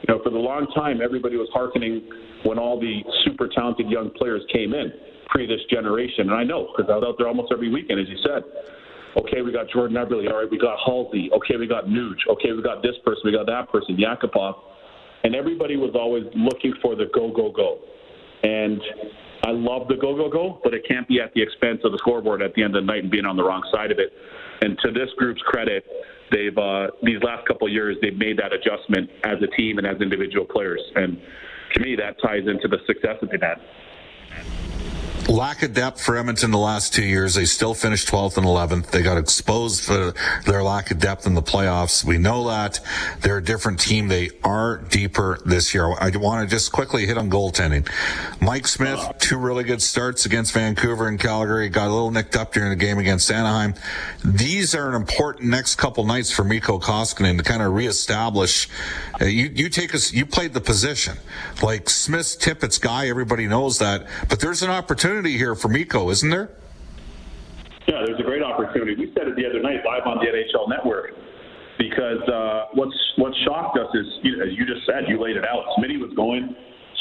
you 0.07 0.13
know, 0.13 0.21
for 0.23 0.29
the 0.29 0.39
long 0.39 0.67
time, 0.73 0.99
everybody 1.01 1.37
was 1.37 1.49
hearkening 1.53 2.07
when 2.43 2.57
all 2.57 2.79
the 2.79 3.01
super 3.23 3.47
talented 3.47 3.89
young 3.89 4.09
players 4.11 4.41
came 4.51 4.73
in 4.73 4.91
pre 5.29 5.47
this 5.47 5.61
generation. 5.69 6.29
And 6.29 6.33
I 6.33 6.43
know 6.43 6.73
because 6.75 6.89
I 6.91 6.97
was 6.97 7.05
out 7.07 7.15
there 7.17 7.27
almost 7.27 7.51
every 7.53 7.71
weekend, 7.71 7.99
as 7.99 8.07
you 8.09 8.17
said. 8.23 8.43
Okay, 9.17 9.41
we 9.41 9.51
got 9.51 9.69
Jordan 9.69 9.97
Eberle. 9.97 10.29
All 10.31 10.39
right, 10.39 10.49
we 10.49 10.57
got 10.57 10.77
Halsey. 10.85 11.29
Okay, 11.35 11.57
we 11.57 11.67
got 11.67 11.85
Nuge. 11.85 12.25
Okay, 12.31 12.53
we 12.53 12.63
got 12.63 12.81
this 12.81 12.95
person. 13.03 13.21
We 13.25 13.31
got 13.33 13.45
that 13.45 13.69
person, 13.69 13.97
Yakupov 13.97 14.55
and 15.23 15.35
everybody 15.35 15.77
was 15.77 15.91
always 15.95 16.23
looking 16.35 16.73
for 16.81 16.95
the 16.95 17.05
go 17.13 17.31
go 17.31 17.51
go. 17.51 17.79
And 18.43 18.81
I 19.43 19.51
love 19.51 19.87
the 19.87 19.95
go 19.95 20.15
go 20.15 20.29
go, 20.29 20.59
but 20.63 20.73
it 20.73 20.83
can't 20.87 21.07
be 21.07 21.19
at 21.19 21.33
the 21.33 21.41
expense 21.41 21.81
of 21.83 21.91
the 21.91 21.97
scoreboard 21.99 22.41
at 22.41 22.53
the 22.53 22.63
end 22.63 22.75
of 22.75 22.83
the 22.83 22.87
night 22.87 23.03
and 23.03 23.11
being 23.11 23.25
on 23.25 23.37
the 23.37 23.43
wrong 23.43 23.63
side 23.71 23.91
of 23.91 23.99
it. 23.99 24.11
And 24.61 24.77
to 24.79 24.91
this 24.91 25.09
group's 25.17 25.41
credit, 25.41 25.85
they've 26.31 26.57
uh, 26.57 26.87
these 27.03 27.21
last 27.23 27.45
couple 27.47 27.67
of 27.67 27.73
years 27.73 27.97
they've 28.01 28.17
made 28.17 28.37
that 28.37 28.53
adjustment 28.53 29.09
as 29.23 29.37
a 29.41 29.47
team 29.55 29.77
and 29.77 29.85
as 29.85 30.01
individual 30.01 30.45
players. 30.45 30.81
And 30.95 31.21
to 31.73 31.79
me, 31.81 31.95
that 31.95 32.15
ties 32.21 32.47
into 32.47 32.67
the 32.67 32.77
success 32.87 33.17
that 33.21 33.31
they've 33.31 33.41
had 33.41 33.59
lack 35.31 35.63
of 35.63 35.73
depth 35.73 36.01
for 36.01 36.17
Edmonton 36.17 36.51
the 36.51 36.57
last 36.57 36.93
two 36.93 37.03
years. 37.03 37.35
They 37.35 37.45
still 37.45 37.73
finished 37.73 38.09
12th 38.09 38.37
and 38.37 38.45
11th. 38.45 38.91
They 38.91 39.01
got 39.01 39.17
exposed 39.17 39.83
for 39.83 40.13
their 40.45 40.61
lack 40.61 40.91
of 40.91 40.99
depth 40.99 41.25
in 41.25 41.35
the 41.35 41.41
playoffs. 41.41 42.03
We 42.03 42.17
know 42.17 42.47
that 42.49 42.81
they're 43.21 43.37
a 43.37 43.43
different 43.43 43.79
team. 43.79 44.09
They 44.09 44.31
are 44.43 44.77
deeper 44.77 45.39
this 45.45 45.73
year. 45.73 45.85
I 45.99 46.11
want 46.15 46.47
to 46.47 46.53
just 46.53 46.73
quickly 46.73 47.05
hit 47.05 47.17
on 47.17 47.29
goaltending. 47.29 47.89
Mike 48.41 48.67
Smith, 48.67 48.99
two 49.19 49.37
really 49.37 49.63
good 49.63 49.81
starts 49.81 50.25
against 50.25 50.53
Vancouver 50.53 51.07
and 51.07 51.19
Calgary. 51.19 51.69
Got 51.69 51.87
a 51.87 51.93
little 51.93 52.11
nicked 52.11 52.35
up 52.35 52.51
during 52.51 52.69
the 52.69 52.75
game 52.75 52.97
against 52.97 53.31
Anaheim. 53.31 53.73
These 54.25 54.75
are 54.75 54.89
an 54.89 54.95
important 54.95 55.49
next 55.49 55.75
couple 55.75 56.05
nights 56.05 56.31
for 56.31 56.43
Mikko 56.43 56.79
Koskinen 56.79 57.37
to 57.37 57.43
kind 57.43 57.61
of 57.61 57.73
reestablish. 57.73 58.67
Uh, 59.21 59.25
you, 59.25 59.49
you 59.55 59.69
take 59.69 59.95
us, 59.95 60.11
you 60.11 60.25
played 60.25 60.53
the 60.53 60.61
position. 60.61 61.17
Like 61.63 61.89
Smith's 61.89 62.35
Tippett's 62.35 62.77
guy, 62.77 63.07
everybody 63.07 63.47
knows 63.47 63.79
that. 63.79 64.07
But 64.27 64.41
there's 64.41 64.61
an 64.61 64.69
opportunity 64.69 65.20
opportunity 65.21 65.37
here 65.37 65.55
for 65.55 65.67
Mikko, 65.67 66.09
isn't 66.09 66.29
there? 66.29 66.49
Yeah, 67.87 68.01
there's 68.05 68.19
a 68.19 68.23
great 68.23 68.41
opportunity. 68.41 68.95
We 68.95 69.13
said 69.13 69.27
it 69.27 69.35
the 69.35 69.45
other 69.45 69.61
night 69.61 69.85
live 69.85 70.05
on 70.05 70.17
the 70.17 70.25
NHL 70.25 70.69
Network 70.69 71.11
because 71.77 72.21
uh, 72.27 72.65
what's 72.73 72.95
what 73.17 73.33
shocked 73.45 73.77
us 73.77 73.89
is, 73.93 74.05
you 74.23 74.41
as 74.41 74.49
you 74.57 74.65
just 74.65 74.85
said, 74.85 75.05
you 75.07 75.21
laid 75.21 75.37
it 75.37 75.45
out. 75.45 75.63
Smitty 75.77 75.99
was 75.99 76.11
going. 76.15 76.55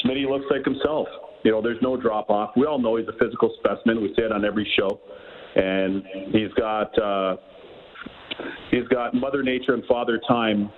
Smitty 0.05 0.29
looks 0.29 0.47
like 0.51 0.65
himself. 0.65 1.09
You 1.45 1.53
know, 1.53 1.63
there's 1.63 1.81
no 1.81 1.97
drop 1.97 2.29
off. 2.29 2.51
We 2.57 2.67
all 2.67 2.79
know 2.79 2.97
he's 2.97 3.09
a 3.09 3.17
physical 3.19 3.55
specimen. 3.61 4.03
We 4.03 4.13
say 4.17 4.25
it 4.25 4.33
on 4.33 4.45
every 4.45 4.69
show, 4.79 5.01
and 5.57 6.03
he's 6.33 6.53
got 6.59 6.99
uh, 6.99 7.37
he's 8.71 8.89
got 8.89 9.15
Mother 9.15 9.43
Nature 9.43 9.75
and 9.75 9.85
Father 9.87 10.21
Time 10.29 10.71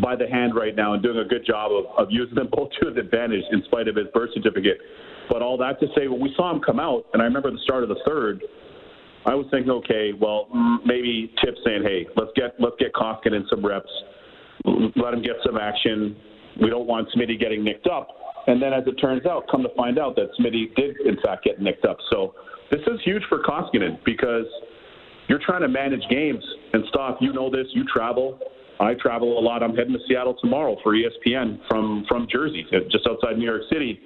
by 0.00 0.16
the 0.16 0.26
hand 0.26 0.54
right 0.54 0.74
now 0.74 0.94
and 0.94 1.02
doing 1.02 1.18
a 1.18 1.24
good 1.24 1.44
job 1.46 1.72
of, 1.72 1.86
of 1.98 2.08
using 2.10 2.34
them 2.34 2.48
both 2.52 2.70
to 2.80 2.88
his 2.88 2.96
advantage 2.96 3.44
in 3.50 3.62
spite 3.64 3.88
of 3.88 3.96
his 3.96 4.06
birth 4.14 4.30
certificate. 4.34 4.78
But 5.28 5.42
all 5.42 5.58
that 5.58 5.78
to 5.80 5.86
say, 5.96 6.08
when 6.08 6.20
we 6.20 6.32
saw 6.36 6.50
him 6.54 6.60
come 6.60 6.80
out, 6.80 7.04
and 7.12 7.20
I 7.20 7.24
remember 7.26 7.50
the 7.50 7.60
start 7.64 7.82
of 7.82 7.88
the 7.88 8.00
third, 8.06 8.42
I 9.26 9.34
was 9.34 9.46
thinking, 9.50 9.70
okay, 9.70 10.12
well, 10.18 10.48
maybe 10.86 11.32
Tip 11.44 11.54
saying, 11.64 11.82
hey, 11.82 12.06
let's 12.16 12.30
get 12.34 12.54
let's 12.58 12.76
get 12.78 12.94
Koskinen 12.94 13.34
in 13.34 13.46
some 13.50 13.64
reps, 13.64 13.90
let 14.96 15.12
him 15.12 15.22
get 15.22 15.36
some 15.44 15.58
action. 15.58 16.16
We 16.62 16.70
don't 16.70 16.86
want 16.86 17.08
Smitty 17.14 17.38
getting 17.38 17.62
nicked 17.62 17.86
up. 17.86 18.08
And 18.46 18.62
then, 18.62 18.72
as 18.72 18.84
it 18.86 18.94
turns 18.94 19.26
out, 19.26 19.44
come 19.50 19.62
to 19.62 19.68
find 19.76 19.98
out 19.98 20.16
that 20.16 20.30
Smitty 20.40 20.74
did 20.76 20.96
in 21.04 21.18
fact 21.22 21.44
get 21.44 21.60
nicked 21.60 21.84
up. 21.84 21.98
So 22.10 22.34
this 22.70 22.80
is 22.80 23.00
huge 23.04 23.22
for 23.28 23.42
Koskinen 23.42 24.02
because 24.04 24.46
you're 25.28 25.40
trying 25.44 25.60
to 25.60 25.68
manage 25.68 26.02
games. 26.08 26.42
And 26.72 26.84
Stoff, 26.88 27.18
you 27.20 27.32
know 27.32 27.50
this. 27.50 27.66
You 27.72 27.84
travel. 27.84 28.38
I 28.80 28.94
travel 28.94 29.38
a 29.38 29.42
lot. 29.42 29.62
I'm 29.62 29.74
heading 29.74 29.92
to 29.92 30.00
Seattle 30.08 30.36
tomorrow 30.40 30.76
for 30.82 30.94
ESPN 30.94 31.58
from 31.68 32.04
from 32.08 32.26
Jersey, 32.30 32.64
just 32.90 33.06
outside 33.06 33.38
New 33.38 33.44
York 33.44 33.62
City 33.70 34.00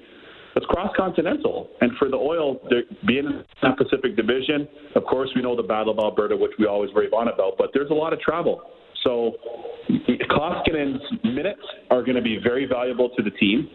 it's 0.55 0.67
cross 0.67 0.93
continental. 0.97 1.71
And 1.81 1.93
for 1.99 2.09
the 2.09 2.17
oil, 2.17 2.61
being 3.07 3.26
in 3.26 3.45
that 3.62 3.76
Pacific 3.79 4.17
Division, 4.17 4.69
of 4.95 5.05
course, 5.05 5.31
we 5.35 5.43
know 5.43 5.57
the 5.57 5.62
Battle 5.62 5.93
of 5.93 5.99
Alberta, 5.99 6.37
which 6.37 6.52
we 6.59 6.67
always 6.67 6.91
rave 6.95 7.12
on 7.12 7.29
about, 7.29 7.55
but 7.57 7.71
there's 7.73 7.91
a 7.91 7.95
lot 7.95 8.12
of 8.12 8.21
travel. 8.21 8.62
So 9.05 9.33
Koskinen's 10.31 11.02
minutes 11.25 11.62
are 11.91 12.02
going 12.02 12.17
to 12.17 12.23
be 12.23 12.38
very 12.43 12.67
valuable 12.67 13.11
to 13.17 13.23
the 13.23 13.31
team. 13.31 13.69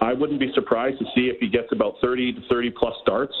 I 0.00 0.12
wouldn't 0.12 0.40
be 0.40 0.50
surprised 0.54 0.98
to 1.00 1.04
see 1.14 1.26
if 1.26 1.38
he 1.40 1.48
gets 1.48 1.68
about 1.72 1.94
30 2.00 2.34
to 2.34 2.40
30 2.48 2.70
plus 2.78 2.94
starts, 3.02 3.34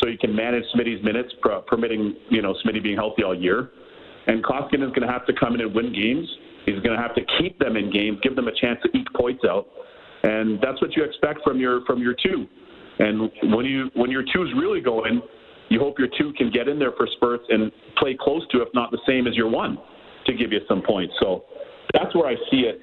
so 0.00 0.08
you 0.08 0.18
can 0.18 0.34
manage 0.34 0.64
Smitty's 0.74 1.02
minutes, 1.02 1.32
permitting 1.66 2.16
you 2.28 2.42
know 2.42 2.54
Smitty 2.64 2.82
being 2.82 2.96
healthy 2.96 3.22
all 3.22 3.34
year. 3.34 3.70
And 4.26 4.44
Koskinen's 4.44 4.94
going 4.94 5.06
to 5.06 5.12
have 5.12 5.26
to 5.26 5.32
come 5.32 5.54
in 5.54 5.60
and 5.60 5.74
win 5.74 5.92
games. 5.92 6.28
He's 6.64 6.80
going 6.80 6.96
to 6.96 7.02
have 7.02 7.14
to 7.14 7.22
keep 7.38 7.58
them 7.58 7.76
in 7.76 7.92
games, 7.92 8.18
give 8.22 8.34
them 8.34 8.48
a 8.48 8.54
chance 8.60 8.80
to 8.82 8.98
eke 8.98 9.12
points 9.14 9.44
out 9.48 9.66
and 10.26 10.58
that's 10.60 10.80
what 10.80 10.96
you 10.96 11.04
expect 11.04 11.40
from 11.44 11.58
your 11.58 11.84
from 11.84 12.00
your 12.00 12.14
two. 12.14 12.46
And 12.98 13.30
when 13.54 13.64
you 13.64 13.90
when 13.94 14.10
your 14.10 14.22
two's 14.22 14.52
really 14.56 14.80
going, 14.80 15.22
you 15.68 15.78
hope 15.78 15.98
your 15.98 16.08
two 16.18 16.32
can 16.36 16.50
get 16.50 16.68
in 16.68 16.78
there 16.78 16.92
for 16.96 17.06
spurts 17.16 17.44
and 17.48 17.70
play 17.98 18.16
close 18.18 18.42
to, 18.52 18.62
if 18.62 18.68
not 18.74 18.90
the 18.90 19.00
same 19.06 19.26
as 19.26 19.34
your 19.34 19.48
one, 19.48 19.78
to 20.26 20.32
give 20.34 20.52
you 20.52 20.60
some 20.68 20.82
points. 20.82 21.14
So 21.20 21.44
that's 21.92 22.14
where 22.14 22.26
I 22.26 22.34
see 22.50 22.60
it. 22.60 22.80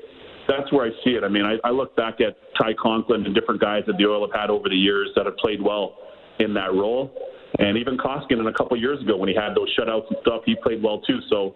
That's 0.48 0.72
where 0.72 0.86
I 0.86 0.90
see 1.04 1.12
it. 1.12 1.24
I 1.24 1.30
mean, 1.30 1.46
I, 1.46 1.56
I 1.68 1.72
look 1.72 1.96
back 1.96 2.20
at 2.20 2.36
Ty 2.58 2.74
Conklin 2.82 3.26
and 3.26 3.34
different 3.34 3.62
guys 3.62 3.84
that 3.88 3.98
the 3.98 4.06
Oil 4.06 4.28
have 4.28 4.40
had 4.40 4.50
over 4.50 4.70
the 4.70 4.76
years 4.76 5.10
that 5.16 5.26
have 5.26 5.38
played 5.38 5.62
well 5.62 5.96
in 6.40 6.54
that 6.54 6.74
role. 6.74 7.14
And 7.60 7.78
even 7.78 7.98
Koskinen 7.98 8.50
a 8.50 8.54
couple 8.54 8.76
years 8.78 9.02
ago 9.02 9.18
when 9.18 9.30
he 9.30 9.36
had 9.36 9.56
those 9.56 9.70
shutouts 9.78 10.08
and 10.10 10.18
stuff, 10.22 10.42
he 10.46 10.56
played 10.56 10.82
well 10.82 11.02
too. 11.02 11.20
So 11.30 11.56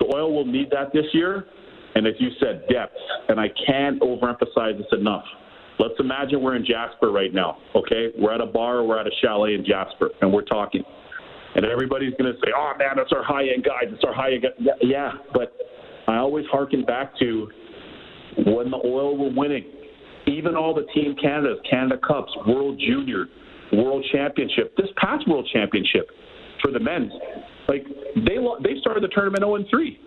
the 0.00 0.06
Oil 0.14 0.34
will 0.34 0.44
need 0.44 0.70
that 0.70 0.92
this 0.92 1.06
year. 1.12 1.46
And 1.94 2.06
as 2.06 2.14
you 2.18 2.28
said, 2.40 2.64
depth. 2.68 2.96
And 3.28 3.40
I 3.40 3.46
can't 3.66 4.00
overemphasize 4.00 4.76
this 4.76 4.86
enough. 4.92 5.24
Let's 5.78 5.94
imagine 5.98 6.42
we're 6.42 6.56
in 6.56 6.64
Jasper 6.64 7.10
right 7.10 7.32
now, 7.32 7.58
okay? 7.74 8.08
We're 8.18 8.34
at 8.34 8.40
a 8.40 8.46
bar 8.46 8.78
or 8.78 8.88
we're 8.88 8.98
at 8.98 9.06
a 9.06 9.10
chalet 9.22 9.54
in 9.54 9.64
Jasper, 9.64 10.10
and 10.22 10.32
we're 10.32 10.42
talking. 10.42 10.82
And 11.54 11.64
everybody's 11.64 12.12
going 12.18 12.32
to 12.32 12.38
say, 12.40 12.50
oh, 12.56 12.72
man, 12.78 12.96
that's 12.96 13.12
our 13.12 13.22
high 13.22 13.48
end 13.48 13.64
guys. 13.64 13.84
It's 13.92 14.04
our 14.04 14.14
high 14.14 14.32
end 14.32 14.42
guys. 14.42 14.76
Yeah, 14.82 15.12
but 15.32 15.54
I 16.08 16.16
always 16.16 16.46
harken 16.50 16.84
back 16.84 17.18
to 17.18 17.48
when 18.46 18.70
the 18.70 18.80
oil 18.84 19.16
were 19.16 19.32
winning. 19.34 19.64
Even 20.26 20.56
all 20.56 20.74
the 20.74 20.86
Team 20.94 21.14
Canada's, 21.20 21.58
Canada 21.70 21.98
Cups, 22.06 22.32
World 22.46 22.78
Junior, 22.78 23.26
World 23.72 24.04
Championship, 24.12 24.76
this 24.76 24.88
past 24.96 25.28
World 25.28 25.48
Championship 25.52 26.08
for 26.62 26.70
the 26.70 26.80
men's, 26.80 27.12
like 27.68 27.84
they 28.14 28.36
they 28.62 28.80
started 28.80 29.02
the 29.02 29.08
tournament 29.08 29.42
0 29.42 29.56
and 29.56 29.66
3 29.68 29.98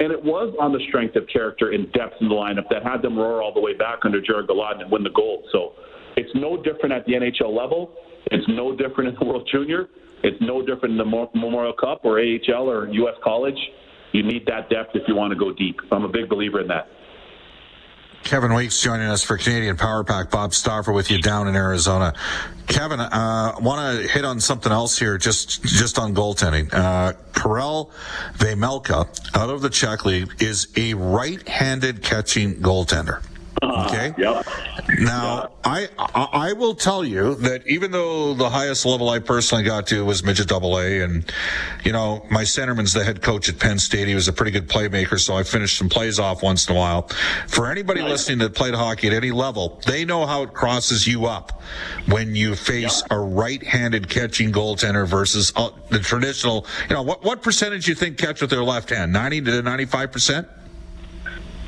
And 0.00 0.12
it 0.12 0.22
was 0.22 0.54
on 0.60 0.72
the 0.72 0.80
strength 0.88 1.16
of 1.16 1.26
character 1.32 1.72
and 1.72 1.92
depth 1.92 2.14
in 2.20 2.28
the 2.28 2.34
lineup 2.34 2.68
that 2.70 2.82
had 2.82 3.02
them 3.02 3.18
roar 3.18 3.42
all 3.42 3.52
the 3.52 3.60
way 3.60 3.74
back 3.74 4.00
under 4.04 4.20
Gerard 4.20 4.46
Gallant 4.46 4.82
and 4.82 4.90
win 4.90 5.02
the 5.02 5.10
gold. 5.10 5.44
So 5.52 5.72
it's 6.16 6.30
no 6.34 6.62
different 6.62 6.92
at 6.92 7.04
the 7.06 7.12
NHL 7.12 7.54
level. 7.56 7.92
It's 8.30 8.46
no 8.48 8.74
different 8.76 9.10
in 9.10 9.16
the 9.18 9.24
World 9.24 9.48
Junior. 9.50 9.88
It's 10.22 10.40
no 10.40 10.64
different 10.64 10.92
in 10.92 10.98
the 10.98 11.28
Memorial 11.34 11.74
Cup 11.74 12.04
or 12.04 12.18
AHL 12.18 12.68
or 12.68 12.88
U.S. 12.88 13.14
College. 13.22 13.58
You 14.12 14.22
need 14.22 14.46
that 14.46 14.70
depth 14.70 14.90
if 14.94 15.02
you 15.06 15.14
want 15.14 15.32
to 15.32 15.38
go 15.38 15.52
deep. 15.52 15.76
I'm 15.92 16.04
a 16.04 16.08
big 16.08 16.28
believer 16.28 16.60
in 16.60 16.68
that. 16.68 16.86
Kevin 18.24 18.54
Weeks 18.54 18.80
joining 18.80 19.06
us 19.06 19.22
for 19.22 19.38
Canadian 19.38 19.76
Power 19.76 20.02
Pack. 20.04 20.30
Bob 20.30 20.52
Stauffer 20.52 20.92
with 20.92 21.10
you 21.10 21.20
down 21.20 21.48
in 21.48 21.54
Arizona. 21.54 22.14
Kevin, 22.66 22.98
I 22.98 23.54
uh, 23.56 23.60
want 23.60 24.02
to 24.02 24.08
hit 24.08 24.24
on 24.24 24.40
something 24.40 24.72
else 24.72 24.98
here, 24.98 25.18
just 25.18 25.62
just 25.62 25.98
on 25.98 26.14
goaltending. 26.14 26.72
Uh, 26.72 27.12
Karel 27.32 27.92
Vejmelka, 28.34 29.36
out 29.36 29.50
of 29.50 29.62
the 29.62 29.70
Czech 29.70 30.04
League, 30.04 30.30
is 30.40 30.68
a 30.76 30.94
right-handed 30.94 32.02
catching 32.02 32.56
goaltender. 32.56 33.22
Uh-huh. 33.62 33.86
Okay. 33.86 34.14
Yep. 34.18 34.46
Now. 35.00 35.50
I, 35.66 35.88
I 35.98 36.28
I 36.32 36.52
will 36.52 36.76
tell 36.76 37.04
you 37.04 37.34
that 37.36 37.66
even 37.66 37.90
though 37.90 38.34
the 38.34 38.48
highest 38.48 38.86
level 38.86 39.10
I 39.10 39.18
personally 39.18 39.64
got 39.64 39.88
to 39.88 40.04
was 40.04 40.22
midget 40.22 40.46
double 40.46 40.78
A, 40.78 41.00
and 41.00 41.24
you 41.84 41.90
know 41.90 42.24
my 42.30 42.42
centerman's 42.42 42.92
the 42.92 43.02
head 43.02 43.20
coach 43.20 43.48
at 43.48 43.58
Penn 43.58 43.80
State. 43.80 44.06
He 44.06 44.14
was 44.14 44.28
a 44.28 44.32
pretty 44.32 44.52
good 44.52 44.68
playmaker, 44.68 45.18
so 45.18 45.34
I 45.34 45.42
finished 45.42 45.76
some 45.76 45.88
plays 45.88 46.20
off 46.20 46.40
once 46.40 46.68
in 46.68 46.76
a 46.76 46.78
while. 46.78 47.08
For 47.48 47.68
anybody 47.68 48.00
nice. 48.00 48.10
listening 48.10 48.38
that 48.38 48.54
played 48.54 48.74
hockey 48.74 49.08
at 49.08 49.12
any 49.12 49.32
level, 49.32 49.82
they 49.86 50.04
know 50.04 50.24
how 50.24 50.42
it 50.44 50.54
crosses 50.54 51.04
you 51.04 51.26
up 51.26 51.60
when 52.06 52.36
you 52.36 52.54
face 52.54 53.00
yep. 53.00 53.10
a 53.10 53.18
right-handed 53.18 54.08
catching 54.08 54.52
goaltender 54.52 55.04
versus 55.04 55.52
uh, 55.56 55.70
the 55.90 55.98
traditional. 55.98 56.64
You 56.88 56.94
know 56.94 57.02
what 57.02 57.24
what 57.24 57.42
percentage 57.42 57.88
you 57.88 57.96
think 57.96 58.18
catch 58.18 58.40
with 58.40 58.50
their 58.50 58.62
left 58.62 58.90
hand? 58.90 59.12
Ninety 59.12 59.40
to 59.40 59.62
ninety-five 59.62 60.12
percent. 60.12 60.46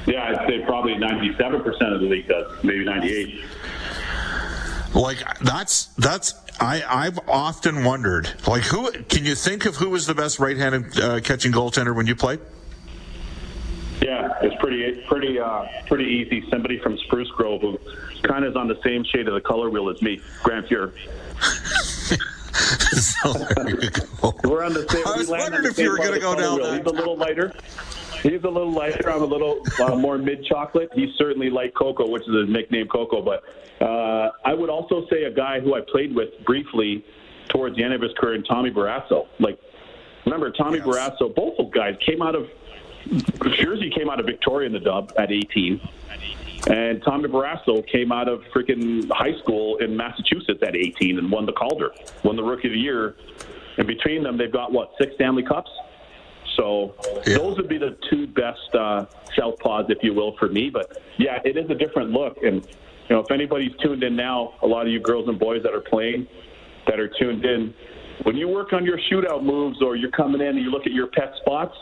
Yeah, 0.09 0.25
I'd 0.25 0.49
say 0.49 0.65
probably 0.65 0.95
97% 0.95 1.95
of 1.95 2.01
the 2.01 2.07
league 2.09 2.29
does, 2.29 2.65
maybe 2.65 2.85
98. 2.85 3.45
Like 4.95 5.19
that's 5.41 5.87
that's 5.99 6.35
I 6.61 6.83
I've 6.89 7.19
often 7.29 7.85
wondered 7.85 8.33
like 8.47 8.63
who 8.63 8.91
can 9.05 9.27
you 9.27 9.35
think 9.35 9.67
of 9.67 9.77
who 9.77 9.91
was 9.91 10.07
the 10.07 10.15
best 10.15 10.39
right-handed 10.39 10.99
uh, 10.99 11.21
catching 11.21 11.53
goaltender 11.53 11.95
when 11.95 12.07
you 12.07 12.17
played? 12.17 12.41
Yeah, 14.01 14.33
it's 14.41 14.55
pretty 14.61 15.03
pretty 15.07 15.39
uh, 15.39 15.67
pretty 15.87 16.05
easy. 16.05 16.43
Somebody 16.49 16.79
from 16.79 16.97
Spruce 16.99 17.31
Grove 17.33 17.61
who 17.61 17.79
kind 18.23 18.45
of 18.45 18.53
is 18.53 18.57
on 18.57 18.67
the 18.67 18.81
same 18.83 19.05
shade 19.05 19.29
of 19.29 19.35
the 19.35 19.43
color 19.43 19.69
wheel 19.69 19.91
as 19.91 20.01
me, 20.01 20.21
Grant 20.43 20.67
Fuhr. 20.69 20.93
so 22.99 23.33
We're 24.45 24.65
on 24.65 24.73
the 24.73 24.87
same. 24.89 25.07
I 25.07 25.17
was 25.17 25.29
wondering 25.29 25.67
if 25.67 25.79
you 25.79 25.91
were 25.91 25.99
going 25.99 26.15
to 26.15 26.21
go 26.21 26.35
down. 26.35 26.79
He's 26.79 26.87
a 26.87 26.91
little 26.91 27.17
lighter. 27.17 27.53
He's 28.23 28.43
a 28.45 28.49
little 28.49 28.73
lighter. 28.73 29.11
I'm 29.11 29.23
a 29.23 29.27
little 29.27 29.63
uh, 29.81 29.95
more 29.97 30.19
mid 30.19 30.45
chocolate. 30.45 30.91
He's 30.95 31.15
certainly 31.17 31.51
like 31.51 31.75
Coco, 31.75 32.09
which 32.09 32.23
is 32.23 32.35
his 32.35 32.49
nickname, 32.49 32.89
Coco. 32.89 33.23
But 33.23 33.43
uh, 33.85 34.33
I 34.45 34.55
would 34.55 34.71
also 34.71 35.07
say 35.11 35.25
a 35.25 35.31
guy 35.31 35.61
who 35.61 35.75
I 35.75 35.81
played 35.81 36.15
with 36.15 36.31
briefly 36.45 37.05
towards 37.49 37.77
the 37.77 37.85
end 37.85 37.95
of 37.95 38.03
his 38.03 38.13
career, 38.19 38.43
Tommy 38.43 38.71
Barrasso. 38.71 39.27
Like, 39.39 39.59
remember 40.25 40.51
Tommy 40.51 40.79
yes. 40.79 40.87
Barrasso? 40.87 41.35
Both 41.35 41.59
those 41.59 41.71
guys 41.73 41.97
came 42.05 42.23
out 42.23 42.35
of 42.35 42.49
Jersey, 43.53 43.91
came 43.91 44.11
out 44.11 44.21
of 44.21 44.27
Victoria 44.27 44.67
in 44.67 44.73
the 44.73 44.81
Dub 44.81 45.13
at 45.19 45.31
18. 45.31 45.81
And 46.69 47.03
Tommy 47.03 47.29
Barrasso 47.29 47.87
came 47.87 48.13
out 48.13 48.29
of 48.29 48.43
freaking 48.55 49.11
high 49.11 49.39
school 49.39 49.77
in 49.79 49.97
Massachusetts 49.97 50.61
at 50.67 50.77
18 50.77 51.19
and 51.19 51.31
won 51.31 51.47
the 51.47 51.53
Calder, 51.53 51.93
won 52.25 52.37
the 52.37 52.43
Rookie 52.43 52.69
of 52.69 52.73
the 52.73 52.81
Year. 52.81 53.15
And 53.79 53.87
between 53.87 54.25
them, 54.25 54.37
they've 54.37 54.53
got 54.53 54.73
what 54.73 54.93
six 55.01 55.15
Stanley 55.15 55.45
Cups. 55.45 55.71
So 56.59 56.95
yeah. 57.27 57.39
those 57.39 57.57
would 57.57 57.69
be 57.69 57.79
the 57.79 57.97
two 58.11 58.27
best 58.27 58.75
uh, 58.75 59.07
southpaws, 59.37 59.91
if 59.91 60.03
you 60.03 60.13
will, 60.13 60.37
for 60.37 60.49
me. 60.49 60.71
But 60.71 61.01
yeah, 61.17 61.41
it 61.45 61.57
is 61.57 61.71
a 61.71 61.75
different 61.75 62.11
look. 62.11 62.43
And 62.43 62.67
you 62.67 63.17
know, 63.17 63.21
if 63.21 63.31
anybody's 63.31 63.75
tuned 63.81 64.03
in 64.03 64.17
now, 64.17 64.55
a 64.63 64.67
lot 64.67 64.87
of 64.87 64.93
you 64.93 65.01
girls 65.01 65.29
and 65.29 65.39
boys 65.39 65.63
that 65.63 65.73
are 65.73 65.81
playing, 65.81 66.27
that 66.87 66.99
are 66.99 67.09
tuned 67.09 67.45
in, 67.45 67.73
when 68.25 68.37
you 68.37 68.49
work 68.49 68.73
on 68.73 68.85
your 68.85 68.99
shootout 68.99 69.45
moves 69.45 69.81
or 69.81 69.95
you're 69.95 70.11
coming 70.11 70.41
in 70.41 70.49
and 70.49 70.59
you 70.59 70.71
look 70.71 70.87
at 70.87 70.93
your 70.93 71.07
pet 71.07 71.33
spots, 71.41 71.77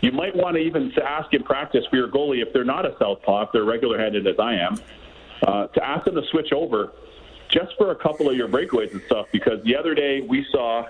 you 0.00 0.10
might 0.10 0.34
want 0.34 0.56
to 0.56 0.60
even 0.60 0.92
ask 1.00 1.32
in 1.32 1.44
practice 1.44 1.84
for 1.88 1.96
your 1.96 2.08
goalie 2.08 2.42
if 2.42 2.52
they're 2.52 2.64
not 2.64 2.84
a 2.84 2.96
southpaw, 2.98 3.42
if 3.42 3.50
they're 3.52 3.64
regular-handed 3.64 4.26
as 4.26 4.34
I 4.40 4.54
am, 4.54 4.80
uh, 5.46 5.68
to 5.68 5.84
ask 5.84 6.04
them 6.04 6.16
to 6.16 6.22
switch 6.30 6.52
over 6.52 6.92
just 7.48 7.76
for 7.78 7.92
a 7.92 7.94
couple 7.94 8.28
of 8.28 8.36
your 8.36 8.48
breakaways 8.48 8.90
and 8.90 9.02
stuff. 9.02 9.28
Because 9.30 9.62
the 9.62 9.76
other 9.76 9.94
day 9.94 10.20
we 10.22 10.44
saw 10.50 10.86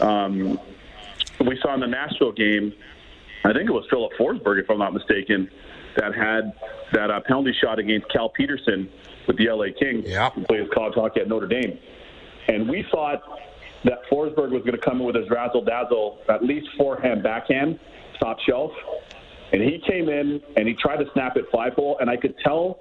um, 0.00 0.58
we 1.46 1.58
saw 1.62 1.74
in 1.74 1.80
the 1.80 1.86
Nashville 1.86 2.32
game, 2.32 2.72
I 3.44 3.52
think 3.52 3.68
it 3.68 3.72
was 3.72 3.84
Filip 3.90 4.12
Forsberg, 4.18 4.62
if 4.62 4.70
I'm 4.70 4.78
not 4.78 4.92
mistaken, 4.92 5.48
that 5.96 6.14
had 6.14 6.52
that 6.92 7.10
uh, 7.10 7.20
penalty 7.26 7.54
shot 7.60 7.78
against 7.78 8.08
Cal 8.10 8.28
Petersen 8.28 8.88
with 9.26 9.36
the 9.38 9.48
LA 9.48 9.66
Kings, 9.78 10.04
yeah. 10.06 10.30
who 10.30 10.44
plays 10.44 10.68
college 10.74 10.94
hockey 10.94 11.20
at 11.20 11.28
Notre 11.28 11.46
Dame. 11.46 11.78
And 12.48 12.68
we 12.68 12.84
thought 12.90 13.22
that 13.84 14.00
Forsberg 14.10 14.50
was 14.50 14.62
going 14.62 14.72
to 14.72 14.78
come 14.78 15.00
in 15.00 15.06
with 15.06 15.16
his 15.16 15.28
razzle 15.30 15.64
dazzle, 15.64 16.18
at 16.28 16.44
least 16.44 16.68
forehand, 16.76 17.22
backhand, 17.22 17.78
top 18.18 18.38
shelf. 18.40 18.72
And 19.52 19.62
he 19.62 19.82
came 19.86 20.08
in 20.08 20.40
and 20.56 20.68
he 20.68 20.74
tried 20.74 20.98
to 20.98 21.06
snap 21.12 21.36
it 21.36 21.46
five 21.52 21.74
hole, 21.74 21.96
and 22.00 22.10
I 22.10 22.16
could 22.16 22.34
tell 22.44 22.80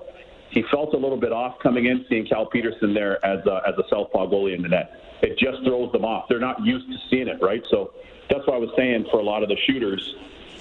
he 0.51 0.63
felt 0.71 0.93
a 0.93 0.97
little 0.97 1.19
bit 1.19 1.31
off 1.31 1.59
coming 1.61 1.85
in, 1.85 2.05
seeing 2.09 2.25
Cal 2.25 2.45
Petersen 2.45 2.93
there 2.93 3.23
as 3.25 3.45
a, 3.45 3.61
as 3.67 3.75
a 3.77 3.83
southpaw 3.89 4.27
goalie 4.27 4.55
in 4.55 4.61
the 4.61 4.69
net. 4.69 4.91
It 5.21 5.37
just 5.37 5.63
throws 5.63 5.91
them 5.91 6.05
off. 6.05 6.25
They're 6.29 6.39
not 6.39 6.63
used 6.65 6.87
to 6.87 6.97
seeing 7.09 7.27
it, 7.27 7.41
right? 7.41 7.63
So 7.69 7.93
that's 8.29 8.45
why 8.47 8.55
I 8.55 8.57
was 8.57 8.69
saying 8.77 9.05
for 9.11 9.19
a 9.19 9.23
lot 9.23 9.43
of 9.43 9.49
the 9.49 9.57
shooters, 9.67 10.15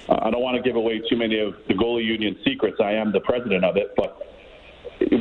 uh, 0.09 0.19
I 0.21 0.31
don't 0.31 0.41
want 0.41 0.57
to 0.57 0.63
give 0.63 0.75
away 0.75 1.01
too 1.09 1.17
many 1.17 1.39
of 1.39 1.55
the 1.67 1.73
goalie 1.73 2.05
union 2.05 2.37
secrets. 2.45 2.77
I 2.79 2.93
am 2.93 3.11
the 3.11 3.21
president 3.21 3.63
of 3.63 3.77
it, 3.77 3.93
but 3.95 4.21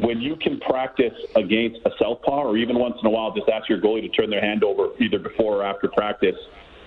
when 0.02 0.20
you 0.20 0.36
can 0.36 0.58
practice 0.60 1.14
against 1.36 1.78
a 1.86 1.90
southpaw, 1.98 2.42
or 2.42 2.56
even 2.56 2.78
once 2.78 2.96
in 3.00 3.06
a 3.06 3.10
while, 3.10 3.32
just 3.32 3.48
ask 3.48 3.68
your 3.68 3.80
goalie 3.80 4.02
to 4.02 4.08
turn 4.08 4.28
their 4.28 4.40
hand 4.40 4.64
over 4.64 4.88
either 5.00 5.18
before 5.18 5.58
or 5.58 5.62
after 5.62 5.88
practice, 5.88 6.36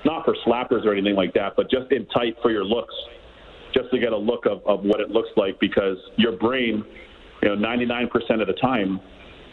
not 0.03 0.25
for 0.25 0.35
slappers 0.45 0.85
or 0.85 0.91
anything 0.91 1.15
like 1.15 1.33
that, 1.33 1.55
but 1.55 1.69
just 1.69 1.91
in 1.91 2.05
tight 2.07 2.35
for 2.41 2.51
your 2.51 2.65
looks, 2.65 2.93
just 3.73 3.89
to 3.91 3.99
get 3.99 4.11
a 4.11 4.17
look 4.17 4.45
of, 4.45 4.65
of 4.65 4.83
what 4.83 4.99
it 4.99 5.09
looks 5.09 5.29
like, 5.37 5.59
because 5.59 5.97
your 6.17 6.33
brain, 6.33 6.83
you 7.41 7.55
know, 7.55 7.67
99% 7.67 8.41
of 8.41 8.47
the 8.47 8.53
time, 8.53 8.99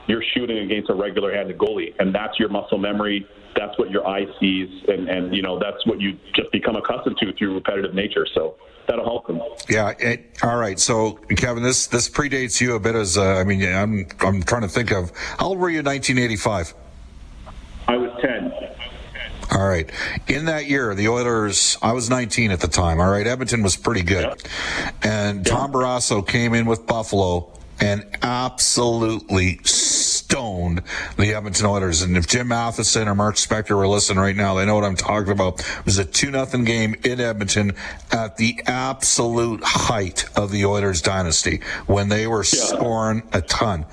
you're 0.07 0.25
shooting 0.35 0.59
against 0.59 0.90
a 0.90 0.95
regular-handed 0.95 1.59
goalie, 1.59 1.95
and 1.99 2.14
that's 2.14 2.38
your 2.38 2.49
muscle 2.49 2.78
memory 2.78 3.26
that's 3.59 3.76
what 3.78 3.90
your 3.90 4.07
eye 4.07 4.26
sees, 4.38 4.68
and, 4.88 5.09
and 5.09 5.35
you 5.35 5.42
know 5.42 5.59
that's 5.59 5.85
what 5.87 6.00
you 6.00 6.18
just 6.35 6.50
become 6.52 6.76
accustomed 6.76 7.16
to 7.18 7.33
through 7.35 7.54
repetitive 7.54 7.95
nature. 7.95 8.26
So 8.35 8.57
that'll 8.87 9.04
help 9.04 9.26
them. 9.26 9.40
Yeah. 9.68 9.95
It, 9.99 10.38
all 10.42 10.57
right. 10.57 10.78
So 10.78 11.12
Kevin, 11.37 11.62
this 11.62 11.88
this 11.88 12.09
predates 12.09 12.61
you 12.61 12.75
a 12.75 12.80
bit. 12.80 12.95
As 12.95 13.18
uh, 13.18 13.25
I 13.25 13.45
mean, 13.45 13.62
I'm 13.62 14.07
I'm 14.21 14.42
trying 14.42 14.62
to 14.62 14.68
think 14.68 14.92
of 14.92 15.11
how 15.38 15.49
old 15.49 15.59
were 15.59 15.68
you 15.68 15.80
in 15.80 15.87
1985? 15.87 16.75
I 17.88 17.97
was 17.97 18.11
10. 18.21 18.52
All 19.50 19.66
right. 19.66 19.90
In 20.28 20.45
that 20.45 20.66
year, 20.66 20.95
the 20.95 21.09
Oilers, 21.09 21.78
I 21.80 21.92
was 21.92 22.11
19 22.11 22.50
at 22.50 22.61
the 22.61 22.68
time. 22.68 23.00
All 23.00 23.11
right. 23.11 23.26
Edmonton 23.26 23.62
was 23.62 23.76
pretty 23.76 24.02
good. 24.02 24.25
Yep. 24.25 24.40
And 25.02 25.47
Tom 25.47 25.73
Barrasso 25.73 26.26
came 26.26 26.52
in 26.52 26.66
with 26.66 26.87
Buffalo 26.87 27.50
and 27.80 28.04
absolutely 28.23 29.61
stoned 29.64 30.82
the 31.16 31.35
Edmonton 31.35 31.66
Oilers. 31.66 32.02
And 32.02 32.16
if 32.16 32.26
Jim 32.26 32.49
Matheson 32.49 33.08
or 33.08 33.14
Mark 33.14 33.37
Spector 33.37 33.76
were 33.76 33.88
listening 33.88 34.18
right 34.18 34.37
now, 34.37 34.54
they 34.54 34.66
know 34.66 34.75
what 34.75 34.85
I'm 34.85 34.97
talking 34.97 35.32
about. 35.32 35.61
It 35.61 35.85
was 35.85 35.99
a 35.99 36.04
2 36.04 36.30
nothing 36.30 36.64
game 36.64 36.94
in 37.04 37.20
Edmonton 37.20 37.73
at 38.11 38.37
the 38.37 38.61
absolute 38.66 39.62
height 39.64 40.25
of 40.37 40.50
the 40.50 40.64
Oilers 40.66 41.02
dynasty 41.02 41.61
when 41.87 42.08
they 42.08 42.26
were 42.26 42.44
yeah. 42.44 42.64
scoring 42.64 43.23
a 43.32 43.40
ton. 43.40 43.87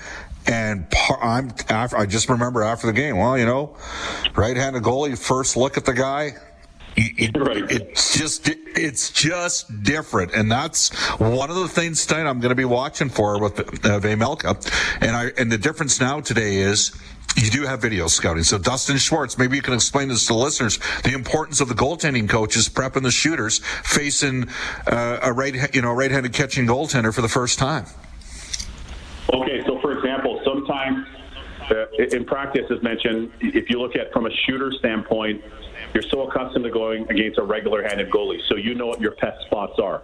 And 0.48 0.86
I'm 1.22 1.52
after, 1.70 1.98
I 1.98 2.06
just 2.06 2.30
remember 2.30 2.62
after 2.62 2.86
the 2.86 2.94
game, 2.94 3.18
well, 3.18 3.38
you 3.38 3.46
know, 3.46 3.76
right-handed 4.36 4.84
goalie, 4.84 5.18
first 5.18 5.58
look 5.58 5.76
at 5.76 5.86
the 5.86 5.94
guy, 5.94 6.34
it, 6.98 7.38
right. 7.38 7.64
It's 7.70 8.18
just 8.18 8.50
it's 8.50 9.10
just 9.12 9.84
different, 9.84 10.34
and 10.34 10.52
that's 10.52 10.94
one 11.20 11.50
of 11.50 11.56
the 11.56 11.68
things 11.68 12.06
tonight 12.06 12.28
I'm 12.30 12.40
going 12.40 12.50
to 12.50 12.56
be 12.56 12.66
watching 12.66 13.10
for 13.10 13.40
with 13.42 13.60
uh, 13.60 14.00
Vejmelka. 14.00 15.00
And 15.02 15.16
I 15.16 15.32
and 15.38 15.52
the 15.52 15.58
difference 15.58 16.00
now 16.00 16.22
today 16.22 16.58
is 16.58 16.98
you 17.36 17.50
do 17.50 17.64
have 17.64 17.82
video 17.82 18.08
scouting. 18.08 18.44
So 18.44 18.58
Dustin 18.58 18.98
Schwartz, 18.98 19.38
maybe 19.38 19.58
you 19.58 19.62
can 19.62 19.74
explain 19.74 20.08
this 20.08 20.28
to 20.28 20.34
the 20.34 20.40
listeners: 20.40 20.80
the 21.04 21.14
importance 21.14 21.60
of 21.60 21.68
the 21.68 21.76
goaltending 21.76 22.30
coaches 22.30 22.70
prepping 22.70 23.04
the 23.04 23.12
shooters 23.12 23.60
facing 23.84 24.48
uh, 24.88 25.20
a 25.22 25.34
right, 25.34 25.76
you 25.76 25.82
know, 25.82 25.92
right-handed 25.92 26.34
catching 26.34 26.66
goaltender 26.66 27.14
for 27.14 27.22
the 27.22 27.30
first 27.30 27.60
time. 27.60 27.86
Okay, 29.34 29.64
so 29.66 29.80
for 29.82 29.92
example, 29.92 30.40
sometimes 30.46 31.08
uh, 31.70 31.85
in 32.00 32.26
practice, 32.26 32.66
as 32.70 32.82
mentioned, 32.84 33.32
if 33.40 33.70
you 33.70 33.80
look 33.80 33.96
at 33.96 34.12
from 34.12 34.26
a 34.26 34.32
shooter 34.46 34.72
standpoint 34.80 35.44
you're 35.94 36.04
so 36.04 36.28
accustomed 36.28 36.66
to 36.66 36.72
going 36.72 37.10
against 37.10 37.38
a 37.38 37.44
regular-handed 37.44 38.10
goalie, 38.10 38.40
so 38.50 38.56
you 38.56 38.76
know 38.76 38.88
what 38.88 39.02
your 39.02 39.12
pet 39.14 39.38
spots 39.46 39.80
are, 39.80 40.02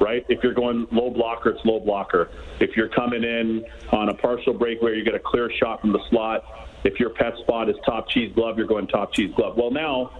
right? 0.00 0.24
If 0.28 0.42
you're 0.42 0.54
going 0.54 0.86
low 0.90 1.10
blocker, 1.10 1.50
it's 1.50 1.64
low 1.64 1.80
blocker. 1.80 2.30
If 2.60 2.76
you're 2.76 2.88
coming 2.88 3.24
in 3.24 3.64
on 3.92 4.08
a 4.08 4.14
partial 4.14 4.54
break 4.54 4.80
where 4.80 4.94
you 4.94 5.04
get 5.04 5.14
a 5.14 5.20
clear 5.20 5.50
shot 5.52 5.80
from 5.80 5.92
the 5.92 6.00
slot, 6.08 6.44
if 6.84 6.98
your 7.00 7.10
pet 7.10 7.36
spot 7.38 7.68
is 7.68 7.76
top 7.84 8.08
cheese 8.08 8.32
glove, 8.34 8.58
you're 8.58 8.66
going 8.66 8.86
top 8.86 9.12
cheese 9.12 9.32
glove. 9.34 9.56
Well, 9.56 9.70
now 9.70 10.12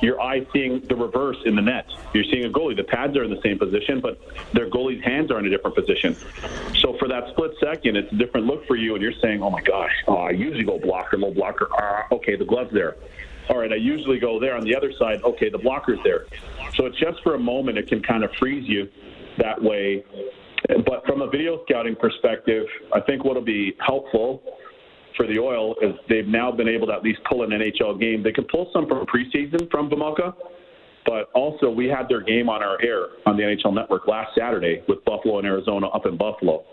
your 0.00 0.20
eye 0.20 0.46
seeing 0.52 0.80
the 0.80 0.94
reverse 0.96 1.36
in 1.44 1.56
the 1.56 1.62
net. 1.62 1.86
You're 2.14 2.24
seeing 2.24 2.44
a 2.44 2.50
goalie. 2.50 2.76
The 2.76 2.84
pads 2.84 3.16
are 3.16 3.24
in 3.24 3.30
the 3.30 3.40
same 3.42 3.58
position, 3.58 4.00
but 4.00 4.20
their 4.52 4.68
goalie's 4.68 5.02
hands 5.04 5.30
are 5.30 5.38
in 5.38 5.46
a 5.46 5.50
different 5.50 5.76
position. 5.76 6.16
So 6.80 6.96
for 6.98 7.08
that 7.08 7.28
split 7.30 7.52
second, 7.60 7.96
it's 7.96 8.12
a 8.12 8.16
different 8.16 8.46
look 8.46 8.66
for 8.66 8.76
you, 8.76 8.94
and 8.94 9.02
you're 9.02 9.18
saying, 9.20 9.42
"Oh 9.42 9.50
my 9.50 9.60
gosh, 9.62 9.92
oh, 10.06 10.16
I 10.16 10.30
usually 10.30 10.64
go 10.64 10.78
blocker, 10.78 11.16
low 11.16 11.32
blocker. 11.32 11.68
Ah, 11.72 12.06
okay, 12.12 12.36
the 12.36 12.44
glove's 12.44 12.72
there. 12.72 12.96
All 13.48 13.58
right, 13.58 13.72
I 13.72 13.76
usually 13.76 14.18
go 14.18 14.38
there 14.38 14.54
on 14.54 14.62
the 14.62 14.76
other 14.76 14.92
side. 14.92 15.22
Okay, 15.22 15.48
the 15.48 15.58
blocker's 15.58 16.00
there." 16.04 16.26
So 16.74 16.86
it's 16.86 16.98
just 16.98 17.22
for 17.22 17.34
a 17.34 17.38
moment. 17.38 17.78
It 17.78 17.88
can 17.88 18.02
kind 18.02 18.24
of 18.24 18.32
freeze 18.34 18.68
you 18.68 18.88
that 19.38 19.60
way. 19.60 20.04
But 20.84 21.06
from 21.06 21.22
a 21.22 21.28
video 21.28 21.62
scouting 21.64 21.96
perspective, 21.96 22.66
I 22.92 23.00
think 23.00 23.24
what'll 23.24 23.42
be 23.42 23.74
helpful 23.78 24.42
for 25.18 25.26
the 25.26 25.38
Oil 25.38 25.74
is 25.82 25.94
they've 26.08 26.26
now 26.26 26.50
been 26.50 26.68
able 26.68 26.86
to 26.86 26.92
at 26.94 27.02
least 27.02 27.18
pull 27.28 27.42
an 27.42 27.50
NHL 27.50 28.00
game. 28.00 28.22
They 28.22 28.32
can 28.32 28.44
pull 28.44 28.70
some 28.72 28.86
from 28.86 29.04
preseason 29.04 29.68
from 29.70 29.90
Vejmelka, 29.90 30.32
but 31.04 31.28
also 31.34 31.68
we 31.68 31.88
had 31.88 32.08
their 32.08 32.22
game 32.22 32.48
on 32.48 32.62
our 32.62 32.80
air 32.80 33.08
on 33.26 33.36
the 33.36 33.42
NHL 33.42 33.74
Network 33.74 34.06
last 34.06 34.30
Saturday 34.38 34.82
with 34.88 35.04
Buffalo 35.04 35.38
and 35.38 35.46
Arizona 35.46 35.88
up 35.88 36.06
in 36.06 36.16
Buffalo. 36.16 36.64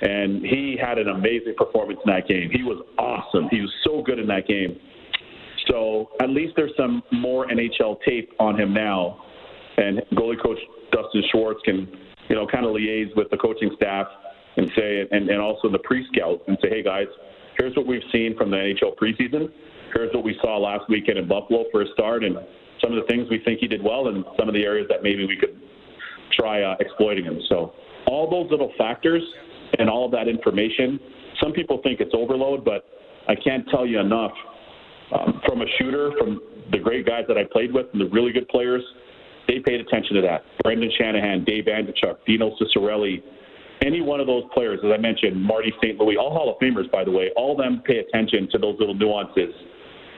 And 0.00 0.42
he 0.42 0.76
had 0.80 0.98
an 0.98 1.08
amazing 1.08 1.54
performance 1.56 2.00
in 2.04 2.12
that 2.12 2.26
game. 2.26 2.50
He 2.50 2.62
was 2.62 2.82
awesome. 2.98 3.48
He 3.50 3.60
was 3.60 3.70
so 3.84 4.02
good 4.02 4.18
in 4.18 4.26
that 4.28 4.48
game. 4.48 4.76
So 5.68 6.10
at 6.20 6.30
least 6.30 6.54
there's 6.56 6.72
some 6.76 7.02
more 7.12 7.46
NHL 7.46 7.98
tape 8.06 8.32
on 8.40 8.58
him 8.58 8.72
now. 8.74 9.22
And 9.76 10.00
goalie 10.14 10.42
coach 10.42 10.58
Dustin 10.90 11.22
Schwartz 11.30 11.60
can, 11.64 11.88
you 12.28 12.34
know, 12.34 12.46
kind 12.46 12.64
of 12.64 12.72
liaise 12.72 13.14
with 13.14 13.30
the 13.30 13.36
coaching 13.36 13.70
staff 13.76 14.06
and 14.56 14.70
say, 14.76 15.06
and, 15.10 15.28
and 15.28 15.40
also 15.40 15.70
the 15.70 15.78
pre-scout 15.78 16.42
and 16.46 16.56
say, 16.62 16.68
hey 16.68 16.82
guys, 16.82 17.06
here's 17.58 17.76
what 17.76 17.86
we've 17.86 18.02
seen 18.12 18.36
from 18.36 18.50
the 18.50 18.56
NHL 18.56 18.96
preseason. 18.96 19.48
Here's 19.94 20.12
what 20.14 20.24
we 20.24 20.36
saw 20.40 20.58
last 20.58 20.88
weekend 20.88 21.18
in 21.18 21.28
Buffalo 21.28 21.64
for 21.70 21.82
a 21.82 21.86
start, 21.94 22.24
and 22.24 22.36
some 22.80 22.92
of 22.92 23.00
the 23.00 23.06
things 23.08 23.28
we 23.30 23.40
think 23.44 23.60
he 23.60 23.68
did 23.68 23.82
well, 23.82 24.08
and 24.08 24.24
some 24.38 24.48
of 24.48 24.54
the 24.54 24.62
areas 24.62 24.86
that 24.90 25.02
maybe 25.02 25.26
we 25.26 25.36
could 25.36 25.60
try 26.32 26.62
uh, 26.62 26.74
exploiting 26.80 27.24
him. 27.24 27.38
So 27.48 27.72
all 28.06 28.28
those 28.28 28.50
little 28.50 28.72
factors 28.76 29.22
and 29.78 29.88
all 29.88 30.04
of 30.04 30.12
that 30.12 30.28
information. 30.28 30.98
Some 31.42 31.52
people 31.52 31.80
think 31.82 32.00
it's 32.00 32.14
overload, 32.14 32.64
but 32.64 32.86
I 33.28 33.34
can't 33.34 33.66
tell 33.68 33.86
you 33.86 34.00
enough. 34.00 34.32
Um, 35.12 35.40
from 35.46 35.60
a 35.60 35.66
shooter, 35.78 36.12
from 36.18 36.40
the 36.72 36.78
great 36.78 37.06
guys 37.06 37.24
that 37.28 37.36
I 37.36 37.44
played 37.52 37.72
with, 37.72 37.86
and 37.92 38.00
the 38.00 38.08
really 38.08 38.32
good 38.32 38.48
players, 38.48 38.82
they 39.46 39.58
paid 39.60 39.80
attention 39.80 40.16
to 40.16 40.22
that. 40.22 40.44
Brendan 40.62 40.90
Shanahan, 40.98 41.44
Dave 41.44 41.64
Andreychuk, 41.64 42.16
Dino 42.26 42.56
Ciccarelli, 42.56 43.22
any 43.84 44.00
one 44.00 44.20
of 44.20 44.26
those 44.26 44.44
players, 44.52 44.80
as 44.84 44.90
I 44.92 44.96
mentioned, 44.96 45.40
Marty 45.40 45.72
St. 45.82 45.98
Louis, 45.98 46.16
all 46.16 46.30
Hall 46.30 46.50
of 46.50 46.58
Famers, 46.58 46.90
by 46.90 47.04
the 47.04 47.10
way, 47.10 47.30
all 47.36 47.52
of 47.52 47.58
them 47.58 47.82
pay 47.84 47.98
attention 47.98 48.48
to 48.52 48.58
those 48.58 48.76
little 48.78 48.94
nuances. 48.94 49.54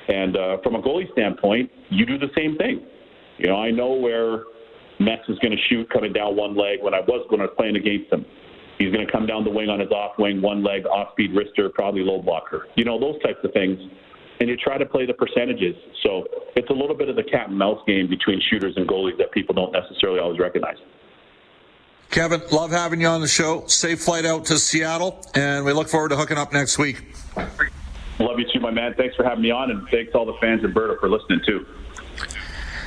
And 0.09 0.37
uh, 0.37 0.57
from 0.63 0.77
a 0.77 0.83
goalie 0.83 1.11
standpoint, 1.13 1.71
you 1.91 2.07
do 2.07 2.17
the 2.19 2.31
same 2.37 2.57
thing. 2.57 2.87
You 3.39 3.49
know, 3.49 3.57
I 3.57 3.71
know 3.71 3.93
where 3.93 4.45
Metz 5.01 5.23
is 5.29 5.39
going 5.41 5.53
to 5.53 5.63
shoot 5.69 5.91
coming 5.91 6.13
down 6.13 6.37
one 6.37 6.57
leg 6.57 6.79
when 6.81 6.95
I 6.95 7.01
was 7.01 7.27
when 7.29 7.41
I 7.41 7.45
was 7.45 7.55
playing 7.57 7.77
against 7.77 8.13
him. 8.13 8.25
He's 8.79 8.93
going 8.93 9.05
to 9.05 9.11
come 9.11 9.27
down 9.27 9.45
the 9.45 9.51
wing 9.51 9.69
on 9.69 9.81
his 9.81 9.91
off 9.91 10.13
wing, 10.19 10.41
one 10.43 10.63
leg, 10.63 10.87
off 10.87 11.13
speed 11.13 11.33
wrister, 11.33 11.73
probably 11.73 12.03
low 12.03 12.21
blocker. 12.23 12.67
You 12.77 12.85
know, 12.85 13.01
those 13.01 13.21
types 13.23 13.39
of 13.43 13.53
things. 13.53 13.79
And 14.39 14.51
you 14.51 14.57
try 14.59 14.77
to 14.77 14.85
play 14.85 15.07
the 15.07 15.15
percentages. 15.15 15.75
So 16.03 16.25
it's 16.57 16.69
a 16.69 16.73
little 16.73 16.95
bit 16.95 17.09
of 17.09 17.17
the 17.17 17.23
cat 17.23 17.49
and 17.49 17.59
mouse 17.59 17.81
game 17.87 18.07
between 18.07 18.39
shooters 18.51 18.75
and 18.77 18.87
goalies 18.87 19.17
that 19.17 19.33
people 19.33 19.55
don't 19.55 19.73
necessarily 19.73 20.21
always 20.21 20.39
recognize. 20.39 20.77
Kevin, 22.11 22.41
love 22.51 22.71
having 22.71 23.01
you 23.01 23.09
on 23.09 23.21
the 23.21 23.29
show. 23.29 23.67
Safe 23.67 24.01
flight 24.01 24.25
out 24.25 24.47
to 24.47 24.59
Seattle, 24.59 25.25
and 25.35 25.65
we 25.65 25.73
look 25.73 25.89
forward 25.89 26.11
to 26.11 26.17
hooking 26.17 26.39
up 26.39 26.53
next 26.53 26.79
week. 26.79 27.05
Love 28.19 28.39
you 28.39 28.47
too, 28.51 28.61
my 28.61 28.71
man. 28.71 28.95
Thanks 28.95 29.15
for 29.17 29.25
having 29.25 29.43
me 29.43 29.51
on, 29.51 29.71
and 29.71 29.87
thanks 29.89 30.13
to 30.13 30.19
all 30.19 30.25
the 30.25 30.37
fans 30.41 30.65
in 30.65 30.73
Berta 30.73 30.97
for 30.99 31.11
listening 31.11 31.41
too. 31.47 31.67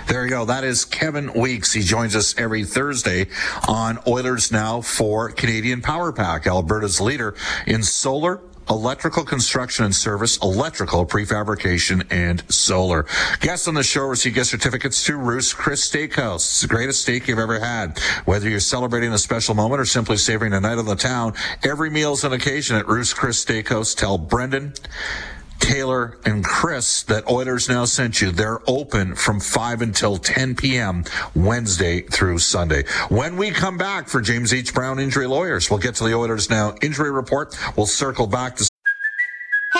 There 0.08 0.24
you 0.24 0.32
go. 0.32 0.46
That 0.46 0.64
is 0.64 0.86
Kevin 0.86 1.34
Weeks. 1.34 1.72
He 1.72 1.84
joins 1.84 2.16
us 2.16 2.36
every 2.36 2.66
Thursday 2.66 3.28
on 3.68 4.00
Oilers 4.08 4.52
Now 4.52 4.82
for 4.82 5.30
Canadian 5.30 5.84
Power 5.84 6.12
Pack, 6.12 6.48
Alberta's 6.48 7.00
leader 7.00 7.36
in 7.68 7.84
solar 7.84 8.42
electrical 8.70 9.24
construction 9.24 9.86
and 9.86 9.96
service, 9.96 10.38
electrical 10.38 11.06
prefabrication, 11.06 12.06
and 12.12 12.44
solar. 12.52 13.06
Guests 13.40 13.68
on 13.68 13.74
the 13.74 13.84
show 13.84 14.06
receive 14.06 14.36
gift 14.36 14.50
certificates 14.50 15.04
to 15.06 15.18
Ruth's 15.18 15.54
Chris 15.54 15.90
Steakhouse. 15.90 16.36
It's 16.36 16.62
the 16.62 16.68
greatest 16.68 17.02
steak 17.02 17.28
you've 17.28 17.40
ever 17.40 17.60
had. 17.60 18.00
Whether 18.26 18.50
you're 18.50 18.60
celebrating 18.60 19.12
a 19.14 19.18
special 19.18 19.56
moment 19.56 19.82
or 19.82 19.86
simply 19.86 20.18
savoring 20.18 20.54
a 20.54 20.60
night 20.60 20.78
on 20.78 20.86
the 20.86 20.96
town, 20.96 21.34
every 21.64 21.90
meal 21.90 22.14
is 22.14 22.24
an 22.24 22.34
occasion 22.34 22.78
at 22.78 22.88
Ruth's 22.88 23.14
Chris 23.14 23.44
Steakhouse. 23.44 23.96
Tell 23.96 24.18
Brendan. 24.18 24.74
Taylor 25.60 26.18
and 26.26 26.44
Chris 26.44 27.04
that 27.04 27.30
Oilers 27.30 27.70
now 27.70 27.86
sent 27.86 28.22
you. 28.22 28.32
They're 28.32 28.60
open 28.68 29.16
from 29.16 29.40
5 29.40 29.82
until 29.82 30.18
10 30.18 30.56
p.m. 30.56 31.04
Wednesday 31.36 32.02
through 32.02 32.40
Sunday. 32.40 32.84
When 33.10 33.38
we 33.38 33.52
come 33.52 33.78
back 33.78 34.08
for 34.08 34.22
James 34.22 34.54
H. 34.54 34.74
Brown 34.74 35.00
Injury 35.00 35.28
Lawyers, 35.28 35.70
we'll 35.70 35.80
get 35.80 35.96
to 35.96 36.04
the 36.04 36.14
Oilers 36.14 36.50
now 36.50 36.76
injury 36.82 37.12
report. 37.12 37.58
We'll 37.76 37.86
circle 37.86 38.28
back 38.28 38.56
to 38.58 38.69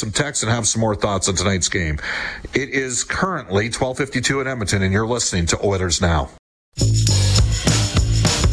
some 0.00 0.10
text 0.10 0.42
and 0.42 0.50
have 0.50 0.66
some 0.66 0.80
more 0.80 0.96
thoughts 0.96 1.28
on 1.28 1.36
tonight's 1.36 1.68
game. 1.68 1.98
It 2.54 2.70
is 2.70 3.04
currently 3.04 3.68
12:52 3.68 4.40
in 4.40 4.48
Edmonton, 4.48 4.82
and 4.82 4.92
you're 4.92 5.06
listening 5.06 5.46
to 5.46 5.64
Oilers 5.64 6.00
Now. 6.00 6.30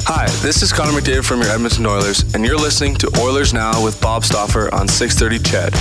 Hi, 0.09 0.27
this 0.41 0.61
is 0.61 0.71
Connor 0.71 0.91
McDavid 0.91 1.25
from 1.25 1.41
your 1.41 1.49
Edmonton 1.49 1.85
Oilers, 1.85 2.33
and 2.33 2.45
you're 2.45 2.57
listening 2.57 2.95
to 2.95 3.11
Oilers 3.19 3.53
Now 3.53 3.83
with 3.83 3.99
Bob 3.99 4.23
Stauffer 4.23 4.73
on 4.73 4.87
630 4.87 5.39
CHED. 5.39 5.73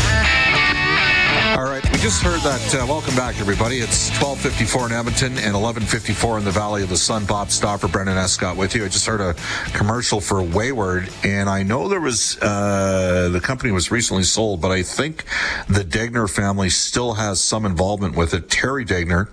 All 1.58 1.64
right, 1.64 1.75
we 1.84 1.98
just 1.98 2.22
heard 2.22 2.40
that. 2.40 2.74
Uh, 2.74 2.86
welcome 2.86 3.14
back, 3.14 3.38
everybody. 3.38 3.78
It's 3.78 4.08
12:54 4.18 4.86
in 4.86 4.92
Edmonton 4.92 5.38
and 5.38 5.54
11:54 5.54 6.38
in 6.38 6.44
the 6.44 6.50
Valley 6.50 6.82
of 6.82 6.88
the 6.88 6.96
Sun. 6.96 7.26
Bob 7.26 7.50
Stauffer, 7.50 7.88
Brendan 7.88 8.16
Escott 8.16 8.56
with 8.56 8.74
you. 8.74 8.84
I 8.84 8.88
just 8.88 9.04
heard 9.04 9.20
a 9.20 9.34
commercial 9.74 10.20
for 10.20 10.42
Wayward, 10.42 11.10
and 11.22 11.50
I 11.50 11.62
know 11.62 11.88
there 11.88 12.00
was 12.00 12.38
uh, 12.40 13.28
the 13.30 13.40
company 13.40 13.72
was 13.72 13.90
recently 13.90 14.22
sold, 14.22 14.60
but 14.60 14.70
I 14.70 14.82
think 14.82 15.24
the 15.68 15.84
Degner 15.84 16.30
family 16.30 16.70
still 16.70 17.14
has 17.14 17.40
some 17.40 17.66
involvement 17.66 18.16
with 18.16 18.32
it. 18.32 18.48
Terry 18.48 18.84
Degner 18.84 19.28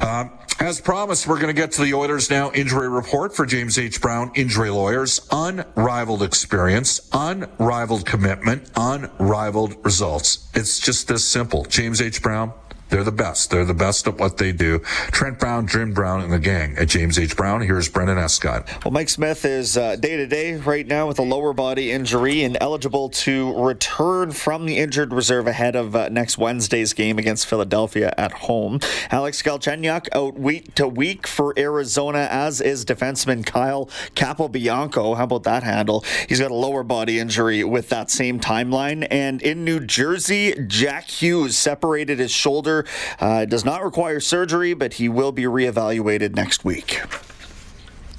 Um, 0.02 0.32
as 0.62 0.80
promised, 0.80 1.26
we're 1.26 1.39
going 1.39 1.54
to 1.54 1.60
get 1.60 1.71
to 1.71 1.82
the 1.82 1.95
Oilers 1.95 2.30
now 2.30 2.52
injury 2.52 2.88
report 2.88 3.36
for 3.36 3.47
James 3.47 3.80
H. 3.80 4.00
Brown 4.00 4.32
Injury 4.36 4.69
Lawyers. 4.69 5.28
Unrivaled 5.32 6.21
experience, 6.21 7.10
unrivaled 7.12 8.06
commitment, 8.06 8.69
unrivaled 8.76 9.84
results. 9.84 10.50
It's 10.54 10.80
just 10.80 11.08
this 11.08 11.28
simple. 11.28 11.65
James 11.65 12.00
H. 12.00 12.21
Brown, 12.21 12.54
they're 12.92 13.04
the 13.04 13.12
best. 13.12 13.50
They're 13.50 13.66
the 13.66 13.74
best 13.74 14.08
at 14.08 14.20
what 14.20 14.38
they 14.38 14.52
do. 14.52 14.80
Trent 15.12 15.40
Brown, 15.40 15.68
Jim 15.68 15.94
Brown, 15.94 16.22
and 16.22 16.32
the 16.32 16.40
gang 16.40 16.78
at 16.78 16.90
James 16.90 17.18
H. 17.18 17.36
Brown. 17.36 17.62
Here's 17.62 17.90
Brendan 17.90 18.18
Escott. 18.18 18.70
Well, 18.86 18.92
Mike 18.92 19.10
Smith 19.10 19.46
is 19.46 19.74
day 19.74 19.96
to 20.18 20.28
day 20.28 20.56
right 20.56 20.86
now 20.86 21.08
with 21.08 21.18
a 21.18 21.24
lower 21.24 21.54
body 21.54 21.92
injury 21.92 22.44
and 22.44 22.58
eligible 22.62 23.10
to 23.10 23.54
return 23.62 24.32
from 24.32 24.66
the 24.66 24.78
injured 24.78 25.14
reserve 25.14 25.48
ahead 25.48 25.76
of 25.76 25.96
uh, 25.96 26.10
next 26.10 26.38
Wednesday's 26.38 26.94
game 26.94 27.18
against 27.18 27.48
Philadelphia 27.48 28.14
at 28.18 28.32
home. 28.34 28.80
Alex 29.10 29.42
Galchenyuk 29.42 30.08
out 30.14 30.38
week 30.38 30.76
to 30.76 30.88
week 30.88 31.28
for 31.28 31.54
Arizona, 31.58 32.28
as 32.30 32.60
is 32.60 32.86
defenseman 32.86 33.46
Kyle 33.46 33.86
Capobianco. 34.16 35.16
How 35.16 35.24
about 35.24 35.44
that 35.44 35.64
handle? 35.64 36.04
He's 36.28 36.40
got 36.40 36.52
a 36.52 36.56
lower 36.56 36.84
body 36.84 37.20
injury 37.20 37.64
with 37.64 37.90
that 37.90 38.12
same 38.12 38.40
timeline. 38.40 39.08
And 39.10 39.42
in 39.42 39.64
New 39.64 39.80
Jersey, 39.80 40.56
Jack 40.68 41.08
Hughes 41.10 41.58
separated 41.58 42.20
his 42.20 42.32
shoulder. 42.32 42.81
Uh, 43.20 43.46
does 43.46 43.65
not 43.65 43.84
require 43.84 44.20
surgery, 44.20 44.74
but 44.74 44.94
he 44.94 45.10
will 45.10 45.32
be 45.32 45.44
reevaluated 45.44 46.36
next 46.36 46.65
week. 46.65 47.02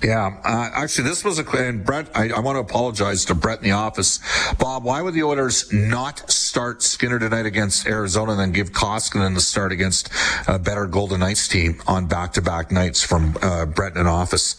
Yeah, 0.03 0.41
uh, 0.45 0.71
actually, 0.75 1.09
this 1.09 1.25
was 1.25 1.39
a 1.39 1.49
and 1.53 1.85
Brett. 1.85 2.09
I, 2.13 2.31
I, 2.31 2.41
want 2.41 2.57
to 2.57 2.61
apologize 2.61 3.25
to 3.27 3.37
Brett 3.37 3.59
in 3.59 3.65
the 3.65 3.71
office. 3.71 4.19
Bob, 4.59 4.83
why 4.83 5.01
would 5.01 5.15
the 5.15 5.23
Oilers 5.23 5.73
not 5.73 6.29
start 6.29 6.83
Skinner 6.83 7.21
tonight 7.21 7.47
against 7.47 7.87
Arizona, 7.87 8.33
and 8.33 8.41
then 8.41 8.53
give 8.53 8.73
Koskinen 8.73 9.35
the 9.35 9.41
start 9.41 9.71
against 9.71 10.11
a 10.49 10.59
better 10.59 10.87
Golden 10.87 11.21
Knights 11.21 11.47
team 11.47 11.81
on 11.87 12.07
back-to-back 12.07 12.73
nights 12.73 13.01
from 13.01 13.37
uh, 13.43 13.65
Brett 13.67 13.97
in 13.97 14.09
office? 14.09 14.57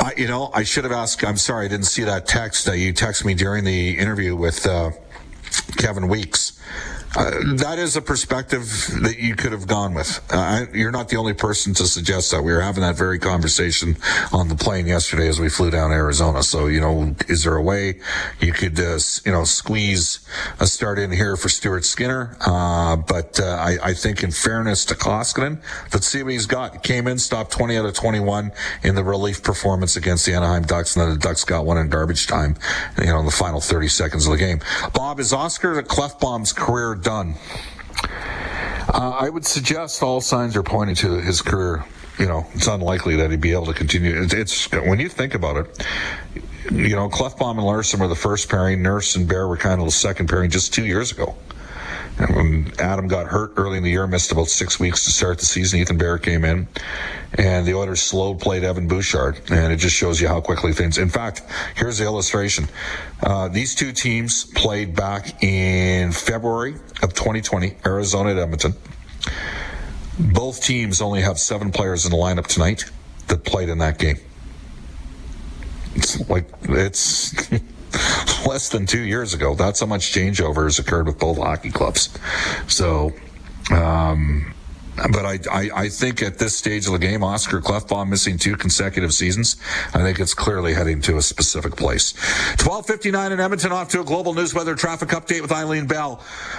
I, 0.00 0.12
you 0.18 0.28
know, 0.28 0.50
I 0.52 0.64
should 0.64 0.84
have 0.84 0.92
asked. 0.92 1.24
I'm 1.24 1.38
sorry, 1.38 1.64
I 1.64 1.68
didn't 1.68 1.86
see 1.86 2.04
that 2.04 2.26
text. 2.26 2.68
Uh, 2.68 2.72
you 2.72 2.92
texted 2.92 3.24
me 3.24 3.32
during 3.32 3.64
the 3.64 3.96
interview 3.96 4.36
with 4.36 4.66
uh, 4.66 4.90
Kevin 5.78 6.08
Weeks. 6.08 6.60
Uh, 7.16 7.30
that 7.56 7.78
is 7.78 7.96
a 7.96 8.02
perspective 8.02 8.64
that 9.02 9.18
you 9.18 9.34
could 9.34 9.52
have 9.52 9.66
gone 9.66 9.94
with. 9.94 10.20
Uh, 10.30 10.66
you're 10.72 10.90
not 10.90 11.08
the 11.08 11.16
only 11.16 11.32
person 11.32 11.72
to 11.74 11.84
suggest 11.86 12.30
that. 12.30 12.42
We 12.42 12.52
were 12.52 12.60
having 12.60 12.82
that 12.82 12.96
very 12.96 13.18
conversation 13.18 13.96
on 14.32 14.48
the 14.48 14.54
plane 14.54 14.86
yesterday 14.86 15.28
as 15.28 15.40
we 15.40 15.48
flew 15.48 15.70
down 15.70 15.90
Arizona. 15.92 16.42
So, 16.42 16.66
you 16.66 16.80
know, 16.80 17.14
is 17.28 17.44
there 17.44 17.56
a 17.56 17.62
way 17.62 18.00
you 18.40 18.52
could, 18.52 18.78
uh, 18.78 18.98
you 19.24 19.32
know, 19.32 19.44
squeeze 19.44 20.20
a 20.60 20.66
start 20.66 20.98
in 20.98 21.10
here 21.10 21.36
for 21.36 21.48
Stuart 21.48 21.84
Skinner? 21.84 22.36
Uh, 22.40 22.96
but 22.96 23.40
uh, 23.40 23.44
I, 23.46 23.78
I, 23.82 23.94
think, 23.94 24.22
in 24.22 24.30
fairness 24.30 24.84
to 24.86 24.94
Koskinen, 24.94 25.62
let's 25.92 26.06
see 26.06 26.22
what 26.22 26.32
he's 26.32 26.46
got. 26.46 26.82
Came 26.82 27.06
in, 27.06 27.18
stopped 27.18 27.52
20 27.52 27.76
out 27.78 27.86
of 27.86 27.94
21 27.94 28.52
in 28.82 28.94
the 28.94 29.04
relief 29.04 29.42
performance 29.42 29.96
against 29.96 30.26
the 30.26 30.34
Anaheim 30.34 30.62
Ducks, 30.62 30.94
and 30.96 31.04
then 31.04 31.14
the 31.14 31.18
Ducks 31.18 31.44
got 31.44 31.64
one 31.64 31.78
in 31.78 31.88
garbage 31.88 32.26
time, 32.26 32.56
you 32.98 33.06
know, 33.06 33.18
in 33.18 33.24
the 33.24 33.32
final 33.32 33.60
30 33.60 33.88
seconds 33.88 34.26
of 34.26 34.32
the 34.32 34.38
game. 34.38 34.60
Bob, 34.94 35.20
is 35.20 35.32
Oscar 35.32 35.82
Klefbom's 35.82 36.52
career 36.52 36.97
done? 37.02 37.34
Uh, 38.92 39.16
I 39.20 39.28
would 39.28 39.44
suggest 39.44 40.02
all 40.02 40.20
signs 40.20 40.56
are 40.56 40.62
pointing 40.62 40.96
to 40.96 41.20
his 41.20 41.42
career. 41.42 41.84
You 42.18 42.26
know, 42.26 42.46
it's 42.54 42.66
unlikely 42.66 43.16
that 43.16 43.30
he'd 43.30 43.40
be 43.40 43.52
able 43.52 43.66
to 43.66 43.74
continue. 43.74 44.22
It's, 44.22 44.34
it's 44.34 44.72
when 44.72 44.98
you 44.98 45.08
think 45.08 45.34
about 45.34 45.56
it. 45.56 45.86
You 46.70 46.96
know, 46.96 47.08
Klefbom 47.08 47.52
and 47.52 47.64
Larsson 47.64 48.00
were 48.00 48.08
the 48.08 48.16
first 48.16 48.48
pairing. 48.48 48.82
Nurse 48.82 49.14
and 49.14 49.28
Bear 49.28 49.46
were 49.46 49.56
kind 49.56 49.80
of 49.80 49.86
the 49.86 49.92
second 49.92 50.28
pairing 50.28 50.50
just 50.50 50.74
two 50.74 50.84
years 50.84 51.12
ago. 51.12 51.34
When 52.18 52.72
Adam 52.80 53.06
got 53.06 53.26
hurt 53.26 53.52
early 53.56 53.76
in 53.76 53.84
the 53.84 53.90
year, 53.90 54.04
missed 54.08 54.32
about 54.32 54.48
six 54.48 54.80
weeks 54.80 55.04
to 55.04 55.12
start 55.12 55.38
the 55.38 55.46
season, 55.46 55.78
Ethan 55.78 55.98
Bear 55.98 56.18
came 56.18 56.44
in, 56.44 56.66
and 57.34 57.64
the 57.64 57.74
Oilers 57.74 58.02
slow 58.02 58.34
played 58.34 58.64
Evan 58.64 58.88
Bouchard, 58.88 59.40
and 59.50 59.72
it 59.72 59.76
just 59.76 59.94
shows 59.94 60.20
you 60.20 60.26
how 60.26 60.40
quickly 60.40 60.72
things. 60.72 60.98
In 60.98 61.08
fact, 61.10 61.42
here's 61.76 61.98
the 61.98 62.04
illustration: 62.04 62.68
uh, 63.22 63.46
these 63.46 63.76
two 63.76 63.92
teams 63.92 64.44
played 64.44 64.96
back 64.96 65.44
in 65.44 66.10
February 66.10 66.74
of 67.02 67.14
2020, 67.14 67.76
Arizona 67.86 68.30
at 68.30 68.38
Edmonton. 68.38 68.74
Both 70.18 70.64
teams 70.64 71.00
only 71.00 71.20
have 71.20 71.38
seven 71.38 71.70
players 71.70 72.04
in 72.04 72.10
the 72.10 72.16
lineup 72.16 72.48
tonight 72.48 72.84
that 73.28 73.44
played 73.44 73.68
in 73.68 73.78
that 73.78 73.98
game. 73.98 74.18
It's 75.94 76.28
like 76.28 76.48
it's. 76.62 77.48
less 78.46 78.68
than 78.68 78.86
two 78.86 79.02
years 79.02 79.34
ago. 79.34 79.54
That's 79.54 79.80
how 79.80 79.86
much 79.86 80.12
changeover 80.12 80.64
has 80.64 80.78
occurred 80.78 81.06
with 81.06 81.18
both 81.18 81.38
hockey 81.38 81.70
clubs. 81.70 82.08
So, 82.66 83.12
um, 83.70 84.54
but 85.12 85.24
I, 85.24 85.38
I, 85.50 85.70
I, 85.74 85.88
think 85.88 86.22
at 86.22 86.38
this 86.38 86.56
stage 86.56 86.86
of 86.86 86.92
the 86.92 86.98
game, 86.98 87.22
Oscar 87.22 87.60
Klefbom 87.60 88.08
missing 88.08 88.36
two 88.36 88.56
consecutive 88.56 89.12
seasons, 89.12 89.56
I 89.94 89.98
think 89.98 90.18
it's 90.18 90.34
clearly 90.34 90.74
heading 90.74 91.00
to 91.02 91.18
a 91.18 91.22
specific 91.22 91.76
place. 91.76 92.16
1259 92.58 93.32
in 93.32 93.40
Edmonton 93.40 93.72
off 93.72 93.88
to 93.90 94.00
a 94.00 94.04
global 94.04 94.34
news 94.34 94.54
weather 94.54 94.74
traffic 94.74 95.10
update 95.10 95.42
with 95.42 95.52
Eileen 95.52 95.86
Bell. 95.86 96.16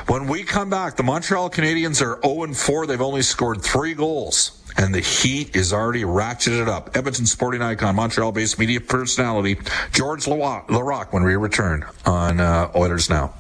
When 0.08 0.28
we 0.28 0.44
come 0.44 0.70
back, 0.70 0.96
the 0.96 1.04
Montreal 1.04 1.50
Canadiens 1.50 2.02
are 2.02 2.20
0 2.22 2.54
4. 2.54 2.88
They've 2.88 3.02
only 3.02 3.24
scored 3.24 3.62
three 3.62 3.94
goals 3.94 4.59
and 4.78 4.94
the 4.94 5.00
heat 5.00 5.56
is 5.56 5.74
already 5.74 6.04
ratcheted 6.04 6.68
up. 6.68 6.96
Edmonton 6.96 7.26
sporting 7.26 7.62
icon, 7.62 7.96
Montreal-based 7.96 8.58
media 8.60 8.82
personality 8.82 9.60
George 9.92 10.26
Laraque 10.26 11.12
when 11.14 11.24
we 11.24 11.36
return 11.36 11.86
on 12.06 12.40
uh, 12.40 12.72
Oilers 12.76 13.10
Now. 13.10 13.34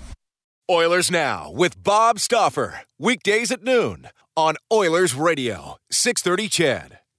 Oilers 0.69 1.09
Now 1.09 1.51
with 1.51 1.81
Bob 1.81 2.19
Stauffer, 2.19 2.81
Weekdays 2.99 3.51
at 3.51 3.63
noon 3.63 4.09
on 4.35 4.55
Oilers 4.71 5.15
Radio, 5.15 5.77
630 5.91 6.47
CHED. 6.47 6.98